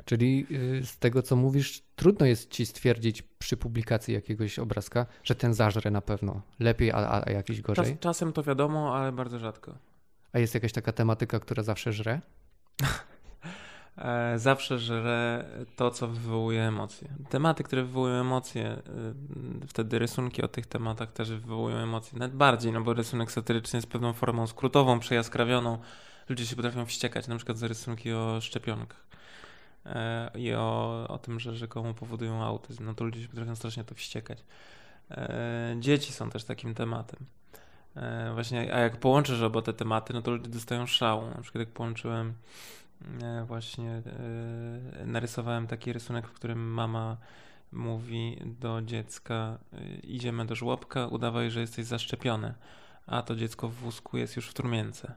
Czyli 0.06 0.48
y, 0.52 0.86
z 0.86 0.98
tego, 0.98 1.22
co 1.22 1.36
mówisz, 1.36 1.84
trudno 1.96 2.26
jest 2.26 2.52
ci 2.52 2.66
stwierdzić 2.66 3.22
przy 3.22 3.58
publikacji 3.58 4.14
jakiegoś 4.14 4.60
obrazka, 4.60 5.06
że 5.24 5.36
ten 5.36 5.54
zażre 5.54 5.92
na 5.92 6.02
pewno 6.02 6.42
lepiej, 6.60 6.92
a, 6.92 7.24
a 7.26 7.32
jakiś 7.32 7.62
gorzej? 7.62 7.86
Czas, 7.86 8.00
czasem 8.00 8.34
to 8.34 8.44
wiadomo, 8.44 8.96
ale 8.96 9.12
bardzo 9.12 9.40
rzadko. 9.40 9.78
A 10.34 10.40
jest 10.40 10.54
jakaś 10.54 10.72
taka 10.72 10.92
tematyka, 10.92 11.40
która 11.40 11.64
zawsze 11.64 11.94
żre? 11.94 12.22
E, 13.98 14.40
zawsze 14.40 14.80
żre 14.80 15.46
to, 15.76 15.92
co 15.92 16.08
wywołuje 16.08 16.62
emocje. 16.62 17.08
Tematy, 17.30 17.64
które 17.64 17.84
wywołują 17.84 18.22
emocje, 18.22 18.66
e, 18.66 18.82
wtedy 19.68 20.00
rysunki 20.00 20.42
o 20.42 20.48
tych 20.48 20.66
tematach 20.66 21.12
też 21.12 21.32
wywołują 21.32 21.78
emocje. 21.78 22.20
Nawet 22.20 22.36
bardziej, 22.36 22.72
no 22.72 22.82
bo 22.82 22.94
rysunek 22.94 23.32
satyryczny 23.32 23.78
jest 23.78 23.88
pewną 23.88 24.14
formą 24.14 24.48
skrótową, 24.48 25.00
przejaskrawioną. 25.00 25.78
Ludzie 26.30 26.46
się 26.46 26.56
potrafią 26.56 26.86
wściekać, 26.86 27.28
na 27.28 27.36
przykład 27.36 27.58
za 27.58 27.68
rysunki 27.68 28.14
o 28.14 28.42
szczepionkach 28.42 29.06
e, 29.86 30.32
i 30.36 30.54
o, 30.54 31.06
o 31.08 31.18
tym, 31.18 31.40
że 31.40 31.56
rzekomo 31.56 31.94
powodują 31.94 32.44
autyzm. 32.44 32.86
No 32.86 32.94
to 32.94 33.04
ludzie 33.04 33.22
się 33.22 33.28
potrafią 33.28 33.56
strasznie 33.56 33.84
to 33.84 33.96
wściekać. 33.96 34.44
Dzieci 35.80 36.14
są 36.14 36.30
też 36.30 36.44
takim 36.44 36.76
tematem. 36.76 37.26
Właśnie, 38.34 38.76
a 38.76 38.80
jak 38.80 39.00
połączysz 39.00 39.42
oba 39.42 39.62
te 39.62 39.74
tematy, 39.74 40.14
no 40.14 40.22
to 40.22 40.32
ludzie 40.32 40.50
dostają 40.50 40.86
szału. 40.86 41.30
Na 41.30 41.42
przykład 41.42 41.60
jak 41.60 41.70
połączyłem 41.70 42.34
E, 43.24 43.46
właśnie 43.46 44.02
e, 45.00 45.06
narysowałem 45.06 45.68
taki 45.68 45.94
rysunek, 45.94 46.28
w 46.28 46.34
którym 46.34 46.74
mama 46.74 47.18
mówi 47.72 48.38
do 48.60 48.82
dziecka: 48.82 49.58
e, 49.74 50.00
Idziemy 50.00 50.46
do 50.46 50.56
żłobka, 50.56 51.08
udawaj, 51.08 51.52
że 51.52 51.62
jesteś 51.62 51.86
zaszczepione, 51.86 52.54
a 53.08 53.22
to 53.22 53.36
dziecko 53.36 53.68
w 53.68 53.74
wózku 53.74 54.18
jest 54.18 54.36
już 54.36 54.50
w 54.50 54.54
trumience. 54.54 55.16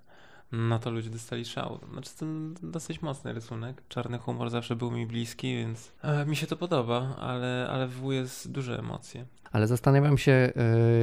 No 0.52 0.78
to 0.78 0.90
ludzie 0.90 1.10
dostali 1.10 1.44
szał. 1.44 1.80
Znaczy, 1.92 2.10
to 2.18 2.26
dosyć 2.62 3.02
mocny 3.02 3.32
rysunek. 3.32 3.82
Czarny 3.88 4.18
humor 4.18 4.50
zawsze 4.50 4.76
był 4.76 4.90
mi 4.90 5.06
bliski, 5.06 5.56
więc 5.56 5.92
mi 6.26 6.36
się 6.36 6.46
to 6.46 6.56
podoba, 6.56 7.16
ale, 7.16 7.68
ale 7.70 7.86
wywołuje 7.86 8.24
duże 8.46 8.78
emocje. 8.78 9.26
Ale 9.52 9.66
zastanawiam 9.66 10.18
się, 10.18 10.52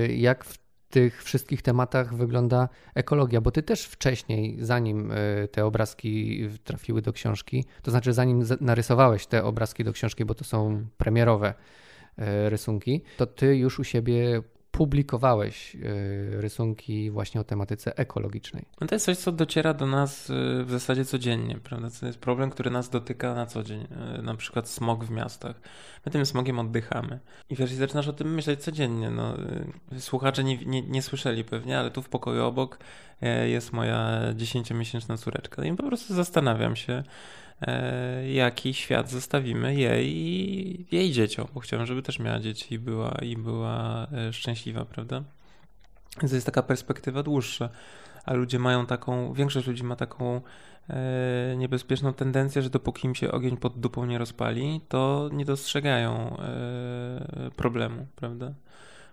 jak 0.09 0.45
w 0.45 0.57
tych 0.89 1.23
wszystkich 1.23 1.61
tematach 1.61 2.15
wygląda 2.15 2.69
ekologia, 2.95 3.41
bo 3.41 3.51
ty 3.51 3.63
też 3.63 3.85
wcześniej, 3.85 4.57
zanim 4.59 5.11
e, 5.11 5.47
te 5.47 5.65
obrazki 5.65 6.41
trafiły 6.63 7.01
do 7.01 7.13
książki, 7.13 7.65
to 7.81 7.91
znaczy 7.91 8.13
zanim 8.13 8.43
narysowałeś 8.61 9.27
te 9.27 9.43
obrazki 9.43 9.83
do 9.83 9.93
książki, 9.93 10.25
bo 10.25 10.35
to 10.35 10.43
są 10.43 10.87
premierowe 10.97 11.53
e, 12.17 12.49
rysunki, 12.49 13.01
to 13.17 13.25
ty 13.25 13.57
już 13.57 13.79
u 13.79 13.83
siebie 13.83 14.41
publikowałeś 14.77 15.75
y, 15.75 16.41
rysunki 16.41 17.11
właśnie 17.11 17.41
o 17.41 17.43
tematyce 17.43 17.97
ekologicznej. 17.97 18.65
No 18.81 18.87
to 18.87 18.95
jest 18.95 19.05
coś, 19.05 19.17
co 19.17 19.31
dociera 19.31 19.73
do 19.73 19.85
nas 19.85 20.29
y, 20.29 20.33
w 20.65 20.71
zasadzie 20.71 21.05
codziennie, 21.05 21.59
prawda? 21.63 21.87
To 21.99 22.05
jest 22.05 22.19
problem, 22.19 22.49
który 22.49 22.69
nas 22.71 22.89
dotyka 22.89 23.33
na 23.33 23.45
co 23.45 23.63
dzień, 23.63 23.87
y, 24.19 24.21
na 24.21 24.35
przykład 24.35 24.69
smog 24.69 25.05
w 25.05 25.09
miastach. 25.09 25.61
My 26.05 26.11
tym 26.11 26.25
smogiem 26.25 26.59
oddychamy. 26.59 27.19
I 27.49 27.55
wiesz, 27.55 27.71
zaczynasz 27.71 28.07
o 28.07 28.13
tym 28.13 28.33
myśleć 28.33 28.63
codziennie. 28.63 29.09
No, 29.09 29.33
słuchacze 29.99 30.43
nie, 30.43 30.57
nie, 30.57 30.81
nie 30.81 31.01
słyszeli 31.01 31.43
pewnie, 31.43 31.79
ale 31.79 31.91
tu 31.91 32.01
w 32.01 32.09
pokoju 32.09 32.43
obok 32.43 32.79
jest 33.45 33.73
moja 33.73 34.21
dziesięciomiesięczna 34.35 35.17
córeczka. 35.17 35.65
I 35.65 35.75
po 35.75 35.83
prostu 35.83 36.13
zastanawiam 36.13 36.75
się, 36.75 37.03
jaki 38.33 38.73
świat 38.73 39.09
zostawimy 39.09 39.75
jej 39.75 40.17
i 40.17 40.85
jej 40.91 41.11
dzieciom, 41.11 41.47
bo 41.53 41.59
chciałem, 41.59 41.85
żeby 41.85 42.01
też 42.01 42.19
miała 42.19 42.39
dzieci 42.39 42.75
i 42.75 42.79
była, 42.79 43.11
i 43.21 43.37
była 43.37 44.07
e, 44.11 44.33
szczęśliwa, 44.33 44.85
prawda? 44.85 45.23
Więc 46.21 46.31
to 46.31 46.35
jest 46.35 46.45
taka 46.45 46.63
perspektywa 46.63 47.23
dłuższa, 47.23 47.69
a 48.25 48.33
ludzie 48.33 48.59
mają 48.59 48.85
taką, 48.85 49.33
większość 49.33 49.67
ludzi 49.67 49.83
ma 49.83 49.95
taką 49.95 50.41
e, 50.89 51.55
niebezpieczną 51.57 52.13
tendencję, 52.13 52.61
że 52.61 52.69
dopóki 52.69 53.07
im 53.07 53.15
się 53.15 53.31
ogień 53.31 53.57
pod 53.57 53.79
dupą 53.79 54.05
nie 54.05 54.17
rozpali, 54.17 54.81
to 54.89 55.29
nie 55.33 55.45
dostrzegają 55.45 56.37
e, 56.37 57.51
problemu, 57.55 58.07
prawda? 58.15 58.53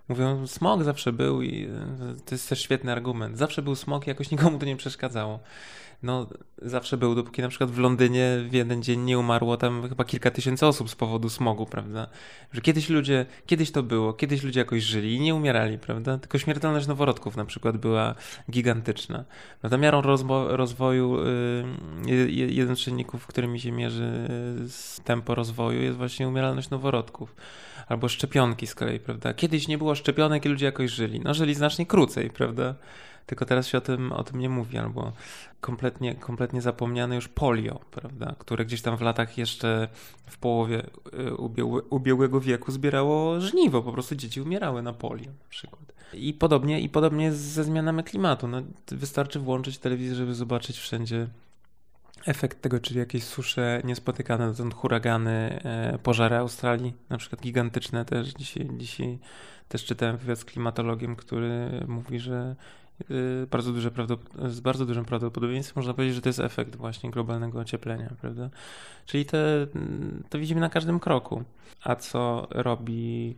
Mówią, 0.07 0.47
smog 0.47 0.83
zawsze 0.83 1.13
był 1.13 1.41
i 1.41 1.65
e, 1.65 1.69
to 2.25 2.35
jest 2.35 2.49
też 2.49 2.61
świetny 2.61 2.91
argument. 2.91 3.37
Zawsze 3.37 3.61
był 3.61 3.75
smog 3.75 4.07
i 4.07 4.09
jakoś 4.09 4.31
nikomu 4.31 4.59
to 4.59 4.65
nie 4.65 4.75
przeszkadzało 4.75 5.39
no 6.03 6.27
zawsze 6.61 6.97
był, 6.97 7.15
dopóki 7.15 7.41
na 7.41 7.49
przykład 7.49 7.71
w 7.71 7.77
Londynie 7.77 8.37
w 8.49 8.53
jeden 8.53 8.83
dzień 8.83 8.99
nie 9.01 9.19
umarło 9.19 9.57
tam 9.57 9.89
chyba 9.89 10.03
kilka 10.03 10.31
tysięcy 10.31 10.65
osób 10.65 10.89
z 10.89 10.95
powodu 10.95 11.29
smogu, 11.29 11.65
prawda? 11.65 12.07
Że 12.53 12.61
kiedyś 12.61 12.89
ludzie, 12.89 13.25
kiedyś 13.45 13.71
to 13.71 13.83
było, 13.83 14.13
kiedyś 14.13 14.43
ludzie 14.43 14.59
jakoś 14.59 14.83
żyli 14.83 15.15
i 15.15 15.19
nie 15.19 15.35
umierali, 15.35 15.77
prawda? 15.77 16.17
Tylko 16.17 16.37
śmiertelność 16.37 16.87
noworodków 16.87 17.37
na 17.37 17.45
przykład 17.45 17.77
była 17.77 18.15
gigantyczna. 18.51 19.25
Prawda? 19.61 19.77
Miarą 19.77 20.01
rozwo 20.01 20.57
rozwoju, 20.57 21.17
yy, 22.05 22.31
jeden 22.31 22.75
z 22.75 22.79
czynników, 22.79 23.27
którymi 23.27 23.59
się 23.59 23.71
mierzy 23.71 24.27
y, 24.99 25.03
tempo 25.03 25.35
rozwoju 25.35 25.81
jest 25.81 25.97
właśnie 25.97 26.27
umieralność 26.27 26.69
noworodków. 26.69 27.35
Albo 27.87 28.09
szczepionki 28.09 28.67
z 28.67 28.75
kolei, 28.75 28.99
prawda? 28.99 29.33
Kiedyś 29.33 29.67
nie 29.67 29.77
było 29.77 29.95
szczepionek 29.95 30.45
i 30.45 30.49
ludzie 30.49 30.65
jakoś 30.65 30.91
żyli. 30.91 31.19
No 31.19 31.33
żyli 31.33 31.53
znacznie 31.53 31.85
krócej, 31.85 32.29
prawda? 32.29 32.75
Tylko 33.25 33.45
teraz 33.45 33.67
się 33.67 33.77
o 33.77 33.81
tym, 33.81 34.11
o 34.11 34.23
tym 34.23 34.39
nie 34.39 34.49
mówi, 34.49 34.77
albo 34.77 35.11
kompletnie, 35.61 36.15
kompletnie 36.15 36.61
zapomniane 36.61 37.15
już 37.15 37.27
polio, 37.27 37.79
prawda, 37.91 38.35
które 38.39 38.65
gdzieś 38.65 38.81
tam 38.81 38.97
w 38.97 39.01
latach 39.01 39.37
jeszcze 39.37 39.87
w 40.25 40.37
połowie 40.37 40.83
y, 41.19 41.35
ubiegłe, 41.35 41.81
ubiegłego 41.81 42.41
wieku 42.41 42.71
zbierało 42.71 43.41
żniwo, 43.41 43.81
po 43.81 43.91
prostu 43.91 44.15
dzieci 44.15 44.41
umierały 44.41 44.81
na 44.81 44.93
polio 44.93 45.27
na 45.27 45.49
przykład. 45.49 45.95
I 46.13 46.33
podobnie, 46.33 46.81
i 46.81 46.89
podobnie 46.89 47.31
ze 47.31 47.63
zmianami 47.63 48.03
klimatu. 48.03 48.47
No, 48.47 48.61
wystarczy 48.87 49.39
włączyć 49.39 49.77
telewizję, 49.77 50.15
żeby 50.15 50.35
zobaczyć 50.35 50.79
wszędzie 50.79 51.27
efekt 52.25 52.61
tego, 52.61 52.79
czyli 52.79 52.99
jakieś 52.99 53.23
susze 53.23 53.81
niespotykane, 53.83 54.47
dotąd 54.47 54.73
huragany, 54.73 55.59
e, 55.63 55.99
pożary 56.03 56.35
Australii, 56.35 56.93
na 57.09 57.17
przykład 57.17 57.41
gigantyczne 57.41 58.05
też. 58.05 58.33
Dzisiaj, 58.33 58.69
dzisiaj 58.77 59.19
też 59.69 59.85
czytałem 59.85 60.17
wywiad 60.17 60.39
z 60.39 60.45
klimatologiem, 60.45 61.15
który 61.15 61.69
mówi, 61.87 62.19
że 62.19 62.55
bardzo 63.51 63.73
duże 63.73 63.91
z 64.45 64.59
bardzo 64.59 64.85
dużym 64.85 65.05
prawdopodobieństwem 65.05 65.81
można 65.81 65.93
powiedzieć, 65.93 66.15
że 66.15 66.21
to 66.21 66.29
jest 66.29 66.39
efekt 66.39 66.75
właśnie 66.75 67.11
globalnego 67.11 67.59
ocieplenia, 67.59 68.09
prawda? 68.21 68.49
Czyli 69.05 69.25
te, 69.25 69.67
to 70.29 70.39
widzimy 70.39 70.61
na 70.61 70.69
każdym 70.69 70.99
kroku. 70.99 71.43
A 71.83 71.95
co 71.95 72.47
robi 72.51 73.35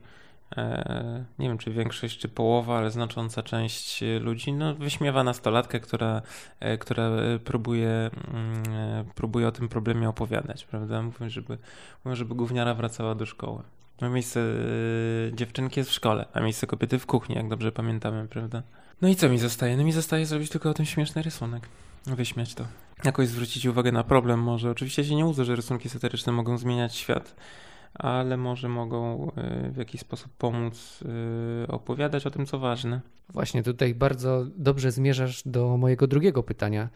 e, 0.58 1.26
nie 1.40 1.48
wiem 1.48 1.58
czy 1.58 1.72
większość, 1.72 2.18
czy 2.18 2.30
połowa, 2.30 2.78
ale 2.78 2.92
znacząca 2.92 3.44
część 3.44 4.04
ludzi, 4.22 4.54
no 4.54 4.76
wyśmiewa 4.76 5.24
nastolatkę, 5.24 5.80
która, 5.80 6.22
e, 6.60 6.78
która 6.78 7.10
próbuje, 7.44 7.90
mm, 7.90 8.64
e, 8.70 9.06
próbuje 9.16 9.48
o 9.48 9.52
tym 9.52 9.70
problemie 9.70 10.10
opowiadać, 10.10 10.66
prawda? 10.66 11.02
Mówią, 11.02 11.30
żeby, 11.30 11.58
mówią, 12.06 12.16
żeby 12.16 12.36
gówniara 12.36 12.74
wracała 12.74 13.16
do 13.16 13.26
szkoły. 13.26 13.64
Miejsce 14.02 14.42
dziewczynki 15.34 15.80
jest 15.80 15.90
w 15.90 15.94
szkole, 15.94 16.26
a 16.34 16.40
miejsce 16.40 16.68
kobiety 16.68 17.00
w 17.00 17.06
kuchni, 17.06 17.36
jak 17.36 17.48
dobrze 17.48 17.72
pamiętamy, 17.72 18.28
prawda? 18.28 18.64
No 19.02 19.08
i 19.08 19.16
co 19.16 19.30
mi 19.30 19.40
zostaje? 19.40 19.78
No 19.78 19.84
mi 19.84 19.92
zostaje 19.92 20.26
zrobić 20.26 20.50
tylko 20.50 20.70
o 20.70 20.74
tym 20.74 20.86
śmieszny 20.86 21.22
rysunek. 21.22 21.70
Wyśmiać 22.06 22.54
to. 22.54 22.66
Jakoś 23.06 23.28
zwrócić 23.28 23.66
uwagę 23.66 23.92
na 23.92 24.04
problem 24.04 24.40
może. 24.40 24.72
Oczywiście 24.72 25.04
się 25.04 25.16
nie 25.16 25.26
łudzę, 25.26 25.46
że 25.46 25.56
rysunki 25.56 25.90
satyryczne 25.90 26.34
mogą 26.34 26.58
zmieniać 26.58 26.96
świat, 26.96 27.36
ale 27.94 28.38
może 28.38 28.70
mogą 28.70 29.32
y, 29.68 29.72
w 29.72 29.78
jakiś 29.78 30.02
sposób 30.02 30.32
pomóc 30.38 31.00
y, 31.64 31.68
opowiadać 31.68 32.26
o 32.26 32.32
tym, 32.32 32.46
co 32.46 32.60
ważne. 32.60 33.02
Właśnie 33.30 33.64
tutaj 33.64 33.96
bardzo 33.96 34.46
dobrze 34.56 34.92
zmierzasz 34.92 35.44
do 35.46 35.78
mojego 35.78 36.08
drugiego 36.08 36.44
pytania, 36.44 36.90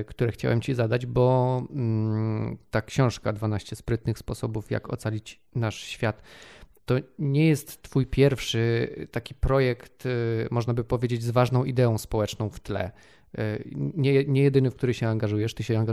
y, 0.00 0.04
które 0.04 0.32
chciałem 0.32 0.60
Ci 0.60 0.74
zadać, 0.74 1.06
bo 1.06 1.62
mm, 1.70 2.58
ta 2.70 2.82
książka 2.82 3.32
12 3.32 3.76
sprytnych 3.76 4.18
sposobów, 4.18 4.70
jak 4.70 4.92
ocalić 4.92 5.40
nasz 5.54 5.76
świat, 5.76 6.22
to 6.86 6.94
nie 7.18 7.48
jest 7.48 7.82
Twój 7.82 8.06
pierwszy 8.06 8.88
taki 9.10 9.34
projekt, 9.34 10.06
y, 10.06 10.48
można 10.50 10.74
by 10.74 10.84
powiedzieć, 10.84 11.22
z 11.22 11.30
ważną 11.30 11.64
ideą 11.64 11.98
społeczną 11.98 12.48
w 12.48 12.60
tle. 12.60 12.92
Y, 13.38 13.70
nie, 13.74 14.24
nie 14.24 14.42
jedyny, 14.42 14.70
w 14.70 14.74
który 14.74 14.94
się 14.94 15.08
angażujesz. 15.08 15.54
Ty 15.54 15.62
się 15.62 15.84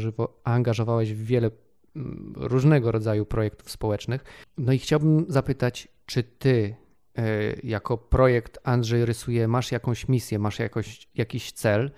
angażowałeś 0.43 1.13
w 1.13 1.25
wiele 1.25 1.51
mm, 1.95 2.33
różnego 2.37 2.91
rodzaju 2.91 3.25
projektów 3.25 3.71
społecznych. 3.71 4.23
No 4.57 4.73
i 4.73 4.79
chciałbym 4.79 5.25
zapytać, 5.27 5.87
czy 6.05 6.23
Ty, 6.23 6.75
y, 7.19 7.59
jako 7.63 7.97
projekt 7.97 8.59
Andrzej 8.63 9.05
Rysuje, 9.05 9.47
masz 9.47 9.71
jakąś 9.71 10.07
misję, 10.07 10.39
masz 10.39 10.59
jakoś, 10.59 11.07
jakiś 11.15 11.51
cel? 11.51 11.91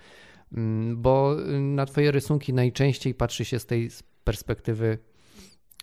Mm, 0.52 1.02
bo 1.02 1.36
na 1.60 1.86
Twoje 1.86 2.10
rysunki 2.10 2.52
najczęściej 2.52 3.14
patrzy 3.14 3.44
się 3.44 3.58
z 3.58 3.66
tej 3.66 3.90
perspektywy, 4.24 4.98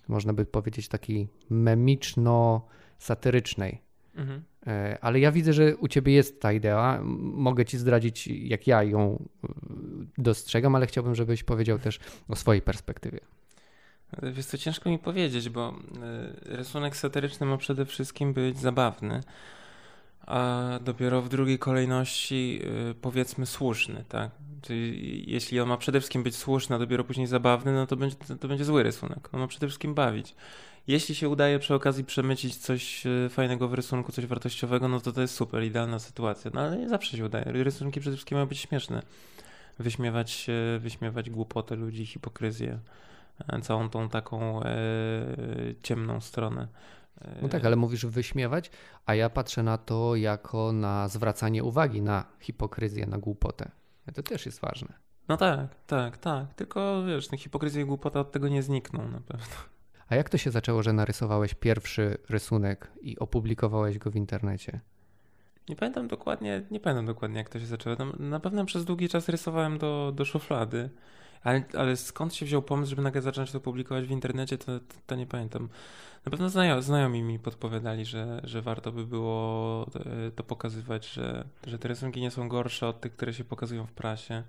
można 0.08 0.34
by 0.34 0.46
powiedzieć, 0.46 0.88
takiej 0.88 1.28
memiczno- 1.52 2.62
satyrycznej. 3.00 3.82
Mhm. 4.16 4.44
E, 4.68 4.98
ale 5.02 5.20
ja 5.20 5.32
widzę, 5.32 5.54
że 5.54 5.78
u 5.78 5.88
ciebie 5.88 6.14
jest 6.14 6.42
ta 6.42 6.54
idea. 6.54 7.00
Mogę 7.04 7.66
ci 7.66 7.78
zdradzić, 7.78 8.28
jak 8.28 8.68
ja 8.68 8.84
ją 8.84 9.28
e, 9.44 9.48
dostrzegam, 10.18 10.76
ale 10.76 10.88
chciałbym, 10.88 11.16
żebyś 11.16 11.44
powiedział 11.44 11.80
też 11.80 12.00
o 12.30 12.36
swojej 12.36 12.62
perspektywie. 12.62 13.20
Wiesz 14.24 14.46
co, 14.46 14.58
ciężko 14.58 14.90
mi 14.90 15.00
powiedzieć, 15.00 15.50
bo 15.50 15.70
e, 15.70 16.56
rysunek 16.56 16.96
satyryczny 16.96 17.46
ma 17.46 17.58
przede 17.58 17.86
wszystkim 17.86 18.34
być 18.34 18.58
zabawny, 18.58 19.24
a 20.28 20.80
dopiero 20.84 21.22
w 21.22 21.30
drugiej 21.30 21.60
kolejności 21.60 22.62
powiedzmy 23.02 23.46
słuszny, 23.46 24.04
tak? 24.10 24.32
Czyli 24.62 25.24
jeśli 25.32 25.60
on 25.60 25.70
ma 25.70 25.78
przede 25.78 26.00
wszystkim 26.00 26.24
być 26.24 26.36
słuszny, 26.36 26.76
a 26.76 26.80
dopiero 26.80 27.04
później 27.04 27.28
zabawny, 27.28 27.74
no 27.74 27.88
to 27.88 27.96
będzie, 27.96 28.16
to 28.40 28.48
będzie 28.48 28.66
zły 28.66 28.84
rysunek. 28.84 29.30
On 29.34 29.40
ma 29.40 29.48
przede 29.48 29.68
wszystkim 29.68 29.94
bawić. 29.94 30.36
Jeśli 30.90 31.16
się 31.16 31.30
udaje 31.30 31.60
przy 31.60 31.74
okazji 31.74 32.04
przemycić 32.04 32.56
coś 32.56 33.06
e, 33.06 33.30
fajnego 33.30 33.68
w 33.68 33.74
rysunku, 33.74 34.12
coś 34.12 34.26
wartościowego, 34.26 34.88
no 34.88 35.00
to 35.00 35.12
to 35.12 35.22
jest 35.22 35.36
super, 35.36 35.64
idealna 35.64 36.00
sytuacja. 36.00 36.52
No 36.54 36.62
ale 36.62 36.78
nie 36.78 36.90
zawsze 36.90 37.18
się 37.18 37.26
udaje. 37.26 37.46
Rysunki 37.46 38.00
przede 38.00 38.16
wszystkim 38.16 38.36
mają 38.36 38.48
być 38.48 38.60
śmieszne. 38.60 39.02
Wyśmiewać, 39.80 40.48
wyśmiewać 40.80 41.30
głupotę 41.30 41.76
ludzi, 41.76 42.06
hipokryzję, 42.06 42.80
e, 43.48 43.62
całą 43.62 43.90
tą 43.90 44.10
taką 44.10 44.64
e, 44.64 44.68
ciemną 45.84 46.22
stronę. 46.22 46.68
No 47.42 47.50
tak, 47.50 47.66
ale 47.66 47.76
mówisz 47.76 48.06
wyśmiewać, 48.06 48.72
a 49.06 49.16
ja 49.16 49.30
patrzę 49.30 49.64
na 49.64 49.78
to 49.78 50.16
jako 50.16 50.72
na 50.74 51.08
zwracanie 51.08 51.64
uwagi 51.64 52.02
na 52.02 52.26
hipokryzję, 52.40 53.06
na 53.06 53.18
głupotę. 53.18 53.72
To 54.14 54.24
też 54.24 54.46
jest 54.46 54.60
ważne. 54.60 54.94
No 55.28 55.38
tak, 55.38 55.76
tak, 55.88 56.18
tak. 56.18 56.54
Tylko 56.54 57.04
wiesz, 57.04 57.30
hipokryzja 57.38 57.82
i 57.82 57.86
głupota 57.86 58.20
od 58.20 58.32
tego 58.32 58.48
nie 58.48 58.64
znikną 58.64 59.08
na 59.08 59.20
pewno. 59.20 59.46
A 60.10 60.16
jak 60.16 60.30
to 60.30 60.38
się 60.38 60.52
zaczęło, 60.52 60.84
że 60.84 60.94
narysowałeś 60.94 61.54
pierwszy 61.54 62.18
rysunek 62.30 62.92
i 63.02 63.20
opublikowałeś 63.20 63.98
go 63.98 64.12
w 64.12 64.16
internecie? 64.16 64.80
Nie 65.70 65.76
pamiętam 65.76 66.08
dokładnie, 66.08 66.62
nie 66.72 66.80
pamiętam 66.80 67.06
dokładnie 67.06 67.38
jak 67.38 67.50
to 67.50 67.60
się 67.60 67.66
zaczęło. 67.66 67.96
Na 68.20 68.40
pewno 68.40 68.66
przez 68.66 68.86
długi 68.86 69.10
czas 69.10 69.30
rysowałem 69.30 69.78
do, 69.78 70.12
do 70.16 70.26
szuflady, 70.26 70.90
ale, 71.44 71.64
ale 71.78 71.96
skąd 71.96 72.36
się 72.36 72.46
wziął 72.46 72.62
pomysł, 72.62 72.90
żeby 72.90 73.02
nagle 73.02 73.22
zacząć 73.22 73.52
to 73.52 73.60
publikować 73.60 74.06
w 74.06 74.12
internecie, 74.12 74.58
to, 74.58 74.66
to, 74.66 74.96
to 75.08 75.16
nie 75.16 75.28
pamiętam. 75.28 75.70
Na 76.26 76.32
pewno 76.32 76.50
znajomi, 76.50 76.84
znajomi 76.84 77.24
mi 77.24 77.40
podpowiadali, 77.40 78.06
że, 78.06 78.42
że 78.44 78.62
warto 78.62 78.92
by 78.92 79.06
było 79.06 79.86
e, 80.28 80.32
to 80.32 80.44
pokazywać, 80.44 81.08
że, 81.08 81.46
że 81.68 81.80
te 81.80 81.88
rysunki 81.88 82.22
nie 82.22 82.32
są 82.32 82.50
gorsze 82.50 82.88
od 82.88 83.02
tych, 83.02 83.14
które 83.14 83.34
się 83.34 83.44
pokazują 83.44 83.86
w 83.86 83.92
prasie 83.92 84.44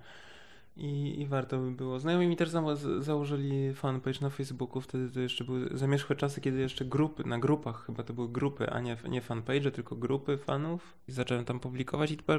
I, 0.77 1.21
I 1.21 1.25
warto 1.25 1.57
by 1.57 1.71
było. 1.71 1.99
Znajomi 1.99 2.27
mi 2.27 2.35
też 2.35 2.49
za, 2.49 2.61
założyli 2.99 3.73
fanpage 3.73 4.19
na 4.21 4.29
Facebooku. 4.29 4.81
Wtedy 4.81 5.11
to 5.11 5.19
jeszcze 5.19 5.43
były 5.43 5.69
zamierzchłe 5.73 6.15
czasy, 6.15 6.41
kiedy 6.41 6.59
jeszcze 6.59 6.85
grupy, 6.85 7.23
na 7.23 7.39
grupach 7.39 7.85
chyba 7.85 8.03
to 8.03 8.13
były 8.13 8.29
grupy, 8.29 8.69
a 8.69 8.79
nie, 8.79 8.97
nie 9.09 9.21
fanpage, 9.21 9.71
tylko 9.71 9.95
grupy 9.95 10.37
fanów. 10.37 10.93
I 11.07 11.11
zacząłem 11.11 11.45
tam 11.45 11.59
publikować 11.59 12.11
i 12.11 12.17
to, 12.17 12.33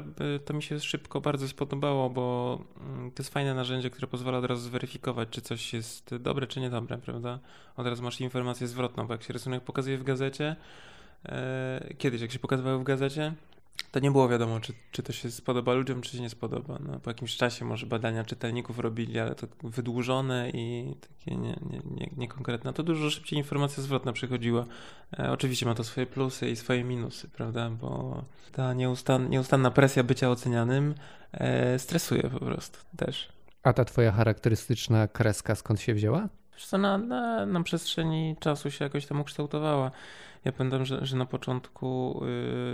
to 0.45 0.53
mi 0.53 0.63
się 0.63 0.79
szybko 0.79 1.21
bardzo 1.21 1.47
spodobało, 1.47 2.09
bo 2.09 2.59
mm, 2.81 3.11
to 3.11 3.23
jest 3.23 3.33
fajne 3.33 3.53
narzędzie, 3.53 3.89
które 3.89 4.07
pozwala 4.07 4.37
od 4.37 4.45
razu 4.45 4.61
zweryfikować, 4.61 5.29
czy 5.29 5.41
coś 5.41 5.73
jest 5.73 6.15
dobre, 6.15 6.47
czy 6.47 6.59
niedobre, 6.59 6.97
prawda? 6.97 7.39
Od 7.75 7.87
razu 7.87 8.03
masz 8.03 8.21
informację 8.21 8.67
zwrotną, 8.67 9.07
bo 9.07 9.13
jak 9.13 9.23
się 9.23 9.33
rysunek 9.33 9.63
pokazuje 9.63 9.97
w 9.97 10.03
gazecie, 10.03 10.55
e, 11.25 11.93
kiedyś 11.97 12.21
jak 12.21 12.31
się 12.31 12.39
pokazywało 12.39 12.79
w 12.79 12.83
gazecie, 12.83 13.33
to 13.93 13.99
nie 13.99 14.11
było 14.11 14.29
wiadomo, 14.29 14.59
czy, 14.59 14.73
czy 14.91 15.03
to 15.03 15.13
się 15.13 15.31
spodoba 15.31 15.73
ludziom, 15.73 16.01
czy 16.01 16.11
się 16.11 16.21
nie 16.21 16.29
spodoba. 16.29 16.79
No, 16.87 16.99
po 16.99 17.09
jakimś 17.09 17.35
czasie 17.35 17.65
może 17.65 17.85
badania 17.85 18.23
czytelników 18.23 18.79
robili, 18.79 19.19
ale 19.19 19.35
to 19.35 19.47
wydłużone 19.63 20.49
i 20.49 20.95
takie 21.01 21.35
nie, 21.35 21.59
nie, 21.69 21.81
nie, 21.91 22.09
niekonkretne. 22.17 22.73
To 22.73 22.83
dużo 22.83 23.09
szybciej 23.09 23.39
informacja 23.39 23.83
zwrotna 23.83 24.13
przychodziła. 24.13 24.65
E, 25.19 25.31
oczywiście 25.31 25.65
ma 25.65 25.75
to 25.75 25.83
swoje 25.83 26.07
plusy 26.07 26.49
i 26.49 26.55
swoje 26.55 26.83
minusy, 26.83 27.29
prawda? 27.29 27.69
Bo 27.69 28.23
ta 28.51 28.73
nieustan, 28.73 29.29
nieustanna 29.29 29.71
presja 29.71 30.03
bycia 30.03 30.29
ocenianym 30.29 30.95
e, 31.31 31.79
stresuje 31.79 32.21
po 32.21 32.39
prostu 32.39 32.79
też. 32.97 33.29
A 33.63 33.73
ta 33.73 33.85
twoja 33.85 34.11
charakterystyczna 34.11 35.07
kreska 35.07 35.55
skąd 35.55 35.81
się 35.81 35.93
wzięła? 35.93 36.29
Co 36.57 36.77
na, 36.77 36.97
na, 36.97 37.45
na 37.45 37.63
przestrzeni 37.63 38.35
czasu 38.39 38.71
się 38.71 38.85
jakoś 38.85 39.05
tam 39.05 39.21
ukształtowała. 39.21 39.91
Ja 40.45 40.51
pamiętam, 40.51 40.85
że, 40.85 41.05
że 41.05 41.17
na 41.17 41.25
początku 41.25 42.21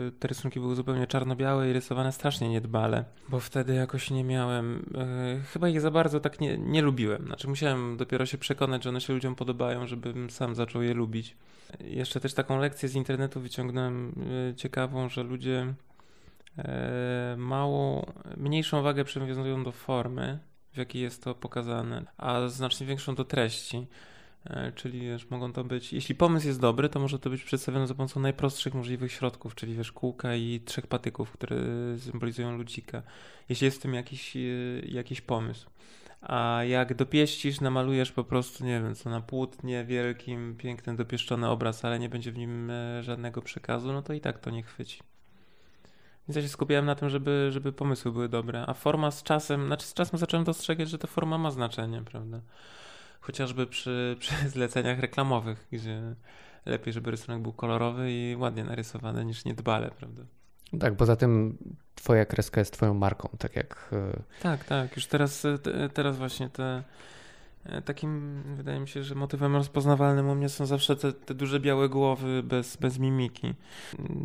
yy, 0.03 0.11
te 0.11 0.27
rysunki 0.27 0.59
były 0.59 0.75
zupełnie 0.75 1.07
czarno-białe 1.07 1.69
i 1.69 1.73
rysowane 1.73 2.11
strasznie 2.11 2.49
niedbale, 2.49 3.03
bo 3.29 3.39
wtedy 3.39 3.73
jakoś 3.73 4.11
nie 4.11 4.23
miałem, 4.23 4.89
yy, 5.35 5.43
chyba 5.43 5.69
ich 5.69 5.81
za 5.81 5.91
bardzo 5.91 6.19
tak 6.19 6.41
nie, 6.41 6.57
nie 6.57 6.81
lubiłem. 6.81 7.25
Znaczy 7.25 7.47
musiałem 7.47 7.97
dopiero 7.97 8.25
się 8.25 8.37
przekonać, 8.37 8.83
że 8.83 8.89
one 8.89 9.01
się 9.01 9.13
ludziom 9.13 9.35
podobają, 9.35 9.87
żebym 9.87 10.29
sam 10.29 10.55
zaczął 10.55 10.81
je 10.81 10.93
lubić. 10.93 11.35
Jeszcze 11.79 12.19
też 12.19 12.33
taką 12.33 12.59
lekcję 12.59 12.89
z 12.89 12.95
internetu 12.95 13.39
wyciągnąłem 13.39 14.15
yy, 14.47 14.55
ciekawą, 14.55 15.09
że 15.09 15.23
ludzie 15.23 15.73
mało, 17.37 18.05
mniejszą 18.37 18.81
wagę 18.81 19.03
przywiązują 19.03 19.63
do 19.63 19.71
formy, 19.71 20.39
w 20.73 20.77
jakiej 20.77 21.01
jest 21.01 21.23
to 21.23 21.35
pokazane, 21.35 22.05
a 22.17 22.47
znacznie 22.47 22.87
większą 22.87 23.15
do 23.15 23.25
treści. 23.25 23.87
E, 24.45 24.71
czyli 24.71 24.99
wiesz, 24.99 25.29
mogą 25.29 25.53
to 25.53 25.63
być, 25.63 25.93
jeśli 25.93 26.15
pomysł 26.15 26.47
jest 26.47 26.59
dobry, 26.59 26.89
to 26.89 26.99
może 26.99 27.19
to 27.19 27.29
być 27.29 27.43
przedstawione 27.43 27.87
za 27.87 27.95
pomocą 27.95 28.19
najprostszych 28.19 28.73
możliwych 28.73 29.11
środków, 29.11 29.55
czyli 29.55 29.75
wiesz, 29.75 29.91
kółka 29.91 30.35
i 30.35 30.61
trzech 30.65 30.87
patyków, 30.87 31.31
które 31.31 31.57
symbolizują 31.97 32.57
ludzika. 32.57 33.03
Jeśli 33.49 33.65
jest 33.65 33.77
w 33.77 33.81
tym 33.81 33.93
jakiś, 33.93 34.35
e, 34.35 34.39
jakiś 34.85 35.21
pomysł. 35.21 35.69
A 36.21 36.63
jak 36.63 36.93
dopieścisz, 36.93 37.61
namalujesz 37.61 38.11
po 38.11 38.23
prostu, 38.23 38.65
nie 38.65 38.81
wiem, 38.81 38.95
co 38.95 39.09
na 39.09 39.21
płótnie 39.21 39.85
wielkim, 39.85 40.55
piękny, 40.57 40.95
dopieszczony 40.95 41.49
obraz, 41.49 41.85
ale 41.85 41.99
nie 41.99 42.09
będzie 42.09 42.31
w 42.31 42.37
nim 42.37 42.69
e, 42.69 43.03
żadnego 43.03 43.41
przekazu, 43.41 43.93
no 43.93 44.01
to 44.01 44.13
i 44.13 44.21
tak 44.21 44.39
to 44.39 44.49
nie 44.49 44.63
chwyci. 44.63 44.99
Więc 46.29 46.35
ja 46.35 46.41
się 46.41 46.49
skupiałem 46.49 46.85
na 46.85 46.95
tym, 46.95 47.09
żeby, 47.09 47.49
żeby 47.51 47.71
pomysły 47.71 48.11
były 48.11 48.29
dobre. 48.29 48.63
A 48.67 48.73
forma 48.73 49.11
z 49.11 49.23
czasem, 49.23 49.67
znaczy 49.67 49.85
z 49.85 49.93
czasem 49.93 50.19
zacząłem 50.19 50.43
dostrzegać, 50.43 50.89
że 50.89 50.97
ta 50.97 51.07
forma 51.07 51.37
ma 51.37 51.51
znaczenie, 51.51 52.01
prawda? 52.05 52.41
chociażby 53.21 53.67
przy, 53.67 54.15
przy 54.19 54.49
zleceniach 54.49 54.99
reklamowych, 54.99 55.67
gdzie 55.71 56.15
lepiej, 56.65 56.93
żeby 56.93 57.11
rysunek 57.11 57.41
był 57.41 57.53
kolorowy 57.53 58.11
i 58.11 58.35
ładnie 58.35 58.63
narysowany 58.63 59.25
niż 59.25 59.45
niedbale, 59.45 59.91
prawda? 59.97 60.23
Tak, 60.79 60.95
poza 60.95 61.15
tym 61.15 61.57
twoja 61.95 62.25
kreska 62.25 62.61
jest 62.61 62.73
twoją 62.73 62.93
marką, 62.93 63.29
tak 63.39 63.55
jak... 63.55 63.89
E, 63.93 64.19
tak, 64.41 64.63
tak, 64.63 64.95
już 64.95 65.05
teraz, 65.05 65.45
e, 65.45 65.89
teraz 65.93 66.17
właśnie 66.17 66.49
te 66.49 66.83
takim, 67.85 68.43
wydaje 68.57 68.79
mi 68.79 68.87
się, 68.87 69.03
że 69.03 69.15
motywem 69.15 69.55
rozpoznawalnym 69.55 70.29
u 70.29 70.35
mnie 70.35 70.49
są 70.49 70.65
zawsze 70.65 70.95
te, 70.95 71.13
te 71.13 71.33
duże 71.33 71.59
białe 71.59 71.89
głowy 71.89 72.43
bez, 72.43 72.77
bez 72.77 72.99
mimiki. 72.99 73.53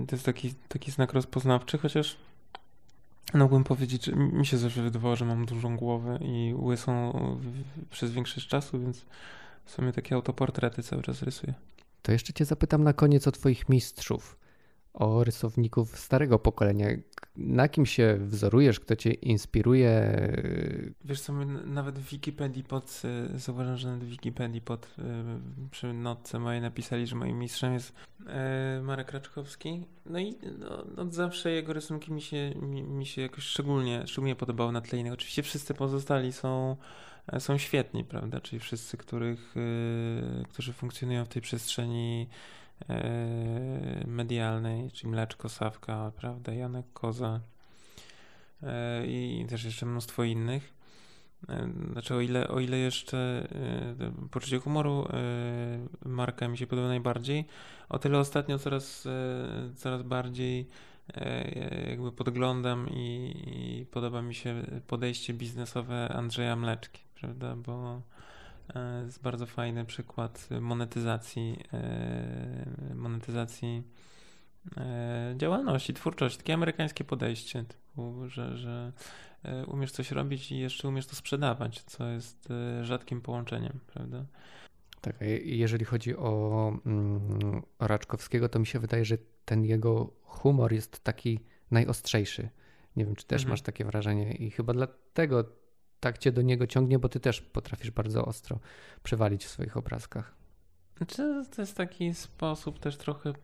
To 0.09 0.17
jest 0.17 0.25
taki, 0.25 0.55
taki 0.69 0.91
znak 0.91 1.13
rozpoznawczy, 1.13 1.79
chociaż 1.79 2.17
Mógłbym 3.35 3.65
powiedzieć, 3.65 4.05
że 4.05 4.13
mi 4.17 4.47
się 4.47 4.57
zawsze 4.57 4.83
wydawało, 4.83 5.17
że 5.17 5.25
mam 5.25 5.47
dużą 5.47 5.77
głowę 5.77 6.19
i 6.23 6.55
łysą 6.57 7.13
przez 7.91 8.13
większość 8.13 8.49
czasu, 8.49 8.81
więc 8.81 9.05
w 9.65 9.71
sumie 9.71 9.93
takie 9.93 10.15
autoportrety 10.15 10.83
cały 10.83 11.03
czas 11.03 11.23
rysuję. 11.23 11.55
To 12.03 12.13
jeszcze 12.13 12.33
cię 12.33 12.45
zapytam 12.45 12.85
na 12.85 12.93
koniec 12.93 13.29
o 13.29 13.33
twoich 13.33 13.69
mistrzów 13.69 14.37
o 14.95 15.25
rysowników 15.25 15.99
starego 15.99 16.39
pokolenia. 16.39 16.87
Na 17.37 17.69
kim 17.69 17.87
się 17.87 18.17
wzorujesz, 18.21 18.81
kto 18.81 18.97
cię 18.97 19.11
inspiruje? 19.13 20.19
Wiesz 21.05 21.21
co, 21.21 21.33
nawet 21.67 21.99
w 21.99 22.11
Wikipedii 22.11 22.65
pod, 22.65 23.03
e, 23.35 23.39
zauważam, 23.39 23.77
że 23.77 23.89
nawet 23.89 24.05
w 24.05 24.11
Wikipedii 24.11 24.61
pod, 24.61 24.95
e, 24.99 25.41
przy 25.71 25.93
notce 25.93 26.39
mojej 26.39 26.61
napisali, 26.61 27.07
że 27.07 27.17
moim 27.17 27.39
mistrzem 27.39 27.73
jest 27.75 27.93
e, 28.27 28.81
Marek 28.83 29.13
Raczkowski. 29.13 29.87
No 30.07 30.19
i 30.19 30.35
no, 30.59 31.03
od 31.03 31.15
zawsze 31.15 31.51
jego 31.51 31.73
rysunki 31.73 32.13
mi 32.13 32.23
się, 32.23 32.55
mi, 32.63 32.83
mi 32.83 33.07
się 33.07 33.23
jakoś 33.23 33.45
szczególnie, 33.45 34.07
szczególnie 34.07 34.37
podobały 34.37 34.73
na 34.73 34.81
tle 34.81 34.99
innych. 34.99 35.13
Oczywiście 35.13 35.43
wszyscy 35.43 35.75
pozostali 35.75 36.33
są 36.33 36.77
są 37.39 37.59
świetni, 37.59 38.05
prawda? 38.05 38.41
Czyli 38.41 38.61
wszyscy, 38.61 38.97
których, 38.97 39.55
którzy 40.49 40.73
funkcjonują 40.73 41.25
w 41.25 41.29
tej 41.29 41.43
przestrzeni 41.43 42.27
E, 42.27 42.29
medialnej, 44.07 44.91
czyli 44.91 45.11
Mleczko, 45.11 45.49
Sawka, 45.49 46.13
prawda, 46.17 46.53
Janek 46.53 46.87
Koza 46.93 47.41
e, 48.63 49.07
i 49.07 49.47
też 49.49 49.65
jeszcze 49.65 49.87
mnóstwo 49.87 50.25
innych. 50.25 50.75
E, 51.49 51.69
znaczy, 51.93 52.15
o 52.15 52.21
ile, 52.21 52.49
o 52.49 52.61
ile 52.61 52.77
jeszcze 52.79 53.49
poczucie 54.31 54.59
humoru 54.59 55.09
Marka 56.05 56.49
mi 56.49 56.59
się 56.59 56.67
podoba 56.67 56.89
najbardziej, 56.89 57.45
o 57.89 57.99
tyle 57.99 58.19
ostatnio 58.19 58.59
coraz, 58.59 59.09
coraz 59.77 60.03
bardziej 60.03 60.69
jakby 61.87 62.13
podglądam 62.13 62.89
i, 62.91 63.35
i 63.47 63.87
podoba 63.87 64.23
mi 64.23 64.35
się 64.35 64.63
podejście 64.87 65.35
biznesowe 65.35 66.09
Andrzeja 66.09 66.57
Mleczki, 66.57 67.03
prawda, 67.15 67.57
bo 67.57 68.03
E, 68.05 68.44
jest 69.05 69.23
bardzo 69.23 69.47
fajny 69.47 69.85
przykład 69.85 70.49
monetyzacji, 70.61 71.65
e, 71.73 72.95
monetyzacji 72.95 73.83
e, 74.77 75.35
działalności, 75.37 75.95
twórczości, 75.95 76.39
takie 76.39 76.55
amerykańskie 76.55 77.05
podejście, 77.05 77.65
typu, 77.65 78.29
że, 78.29 78.57
że 78.57 78.93
umiesz 79.67 79.93
coś 79.93 80.11
robić 80.11 80.53
i 80.53 80.59
jeszcze 80.59 80.89
umiesz 80.89 81.07
to 81.07 81.17
sprzedawać, 81.17 81.83
co 81.83 82.07
jest 82.07 82.49
rzadkim 82.83 83.21
połączeniem, 83.21 83.81
prawda? 83.87 84.25
Tak, 85.01 85.17
jeżeli 85.45 85.85
chodzi 85.85 86.17
o, 86.17 86.73
mm, 86.87 87.63
Raczkowskiego, 87.79 88.49
to 88.49 88.59
mi 88.59 88.67
się 88.67 88.79
wydaje, 88.79 89.05
że 89.05 89.19
ten 89.45 89.65
jego 89.65 90.11
humor 90.23 90.73
jest 90.73 91.05
taki 91.05 91.41
najostrzejszy. 91.71 92.49
Nie 92.97 93.05
wiem, 93.05 93.17
czy 93.17 93.27
też 93.27 93.43
mhm. 93.43 93.51
masz 93.51 93.63
takie 93.63 93.85
wrażenie 93.85 94.33
i 94.33 94.51
chyba 94.51 94.73
dlatego 94.73 95.45
tak 96.05 96.19
cię 96.19 96.33
do 96.33 96.43
niego 96.43 96.67
ciągnie, 96.67 96.99
bo 96.99 97.09
ty 97.09 97.21
też 97.21 97.41
potrafisz 97.41 97.91
bardzo 97.91 98.25
ostro 98.25 98.59
przewalić 99.03 99.45
w 99.45 99.49
swoich 99.49 99.77
obrazkach. 99.77 100.35
Znaczy, 100.97 101.45
to 101.57 101.63
jest 101.63 101.77
taki 101.77 102.15
sposób 102.15 102.79
też 102.79 102.97
trochę 102.97 103.29
yy, 103.29 103.35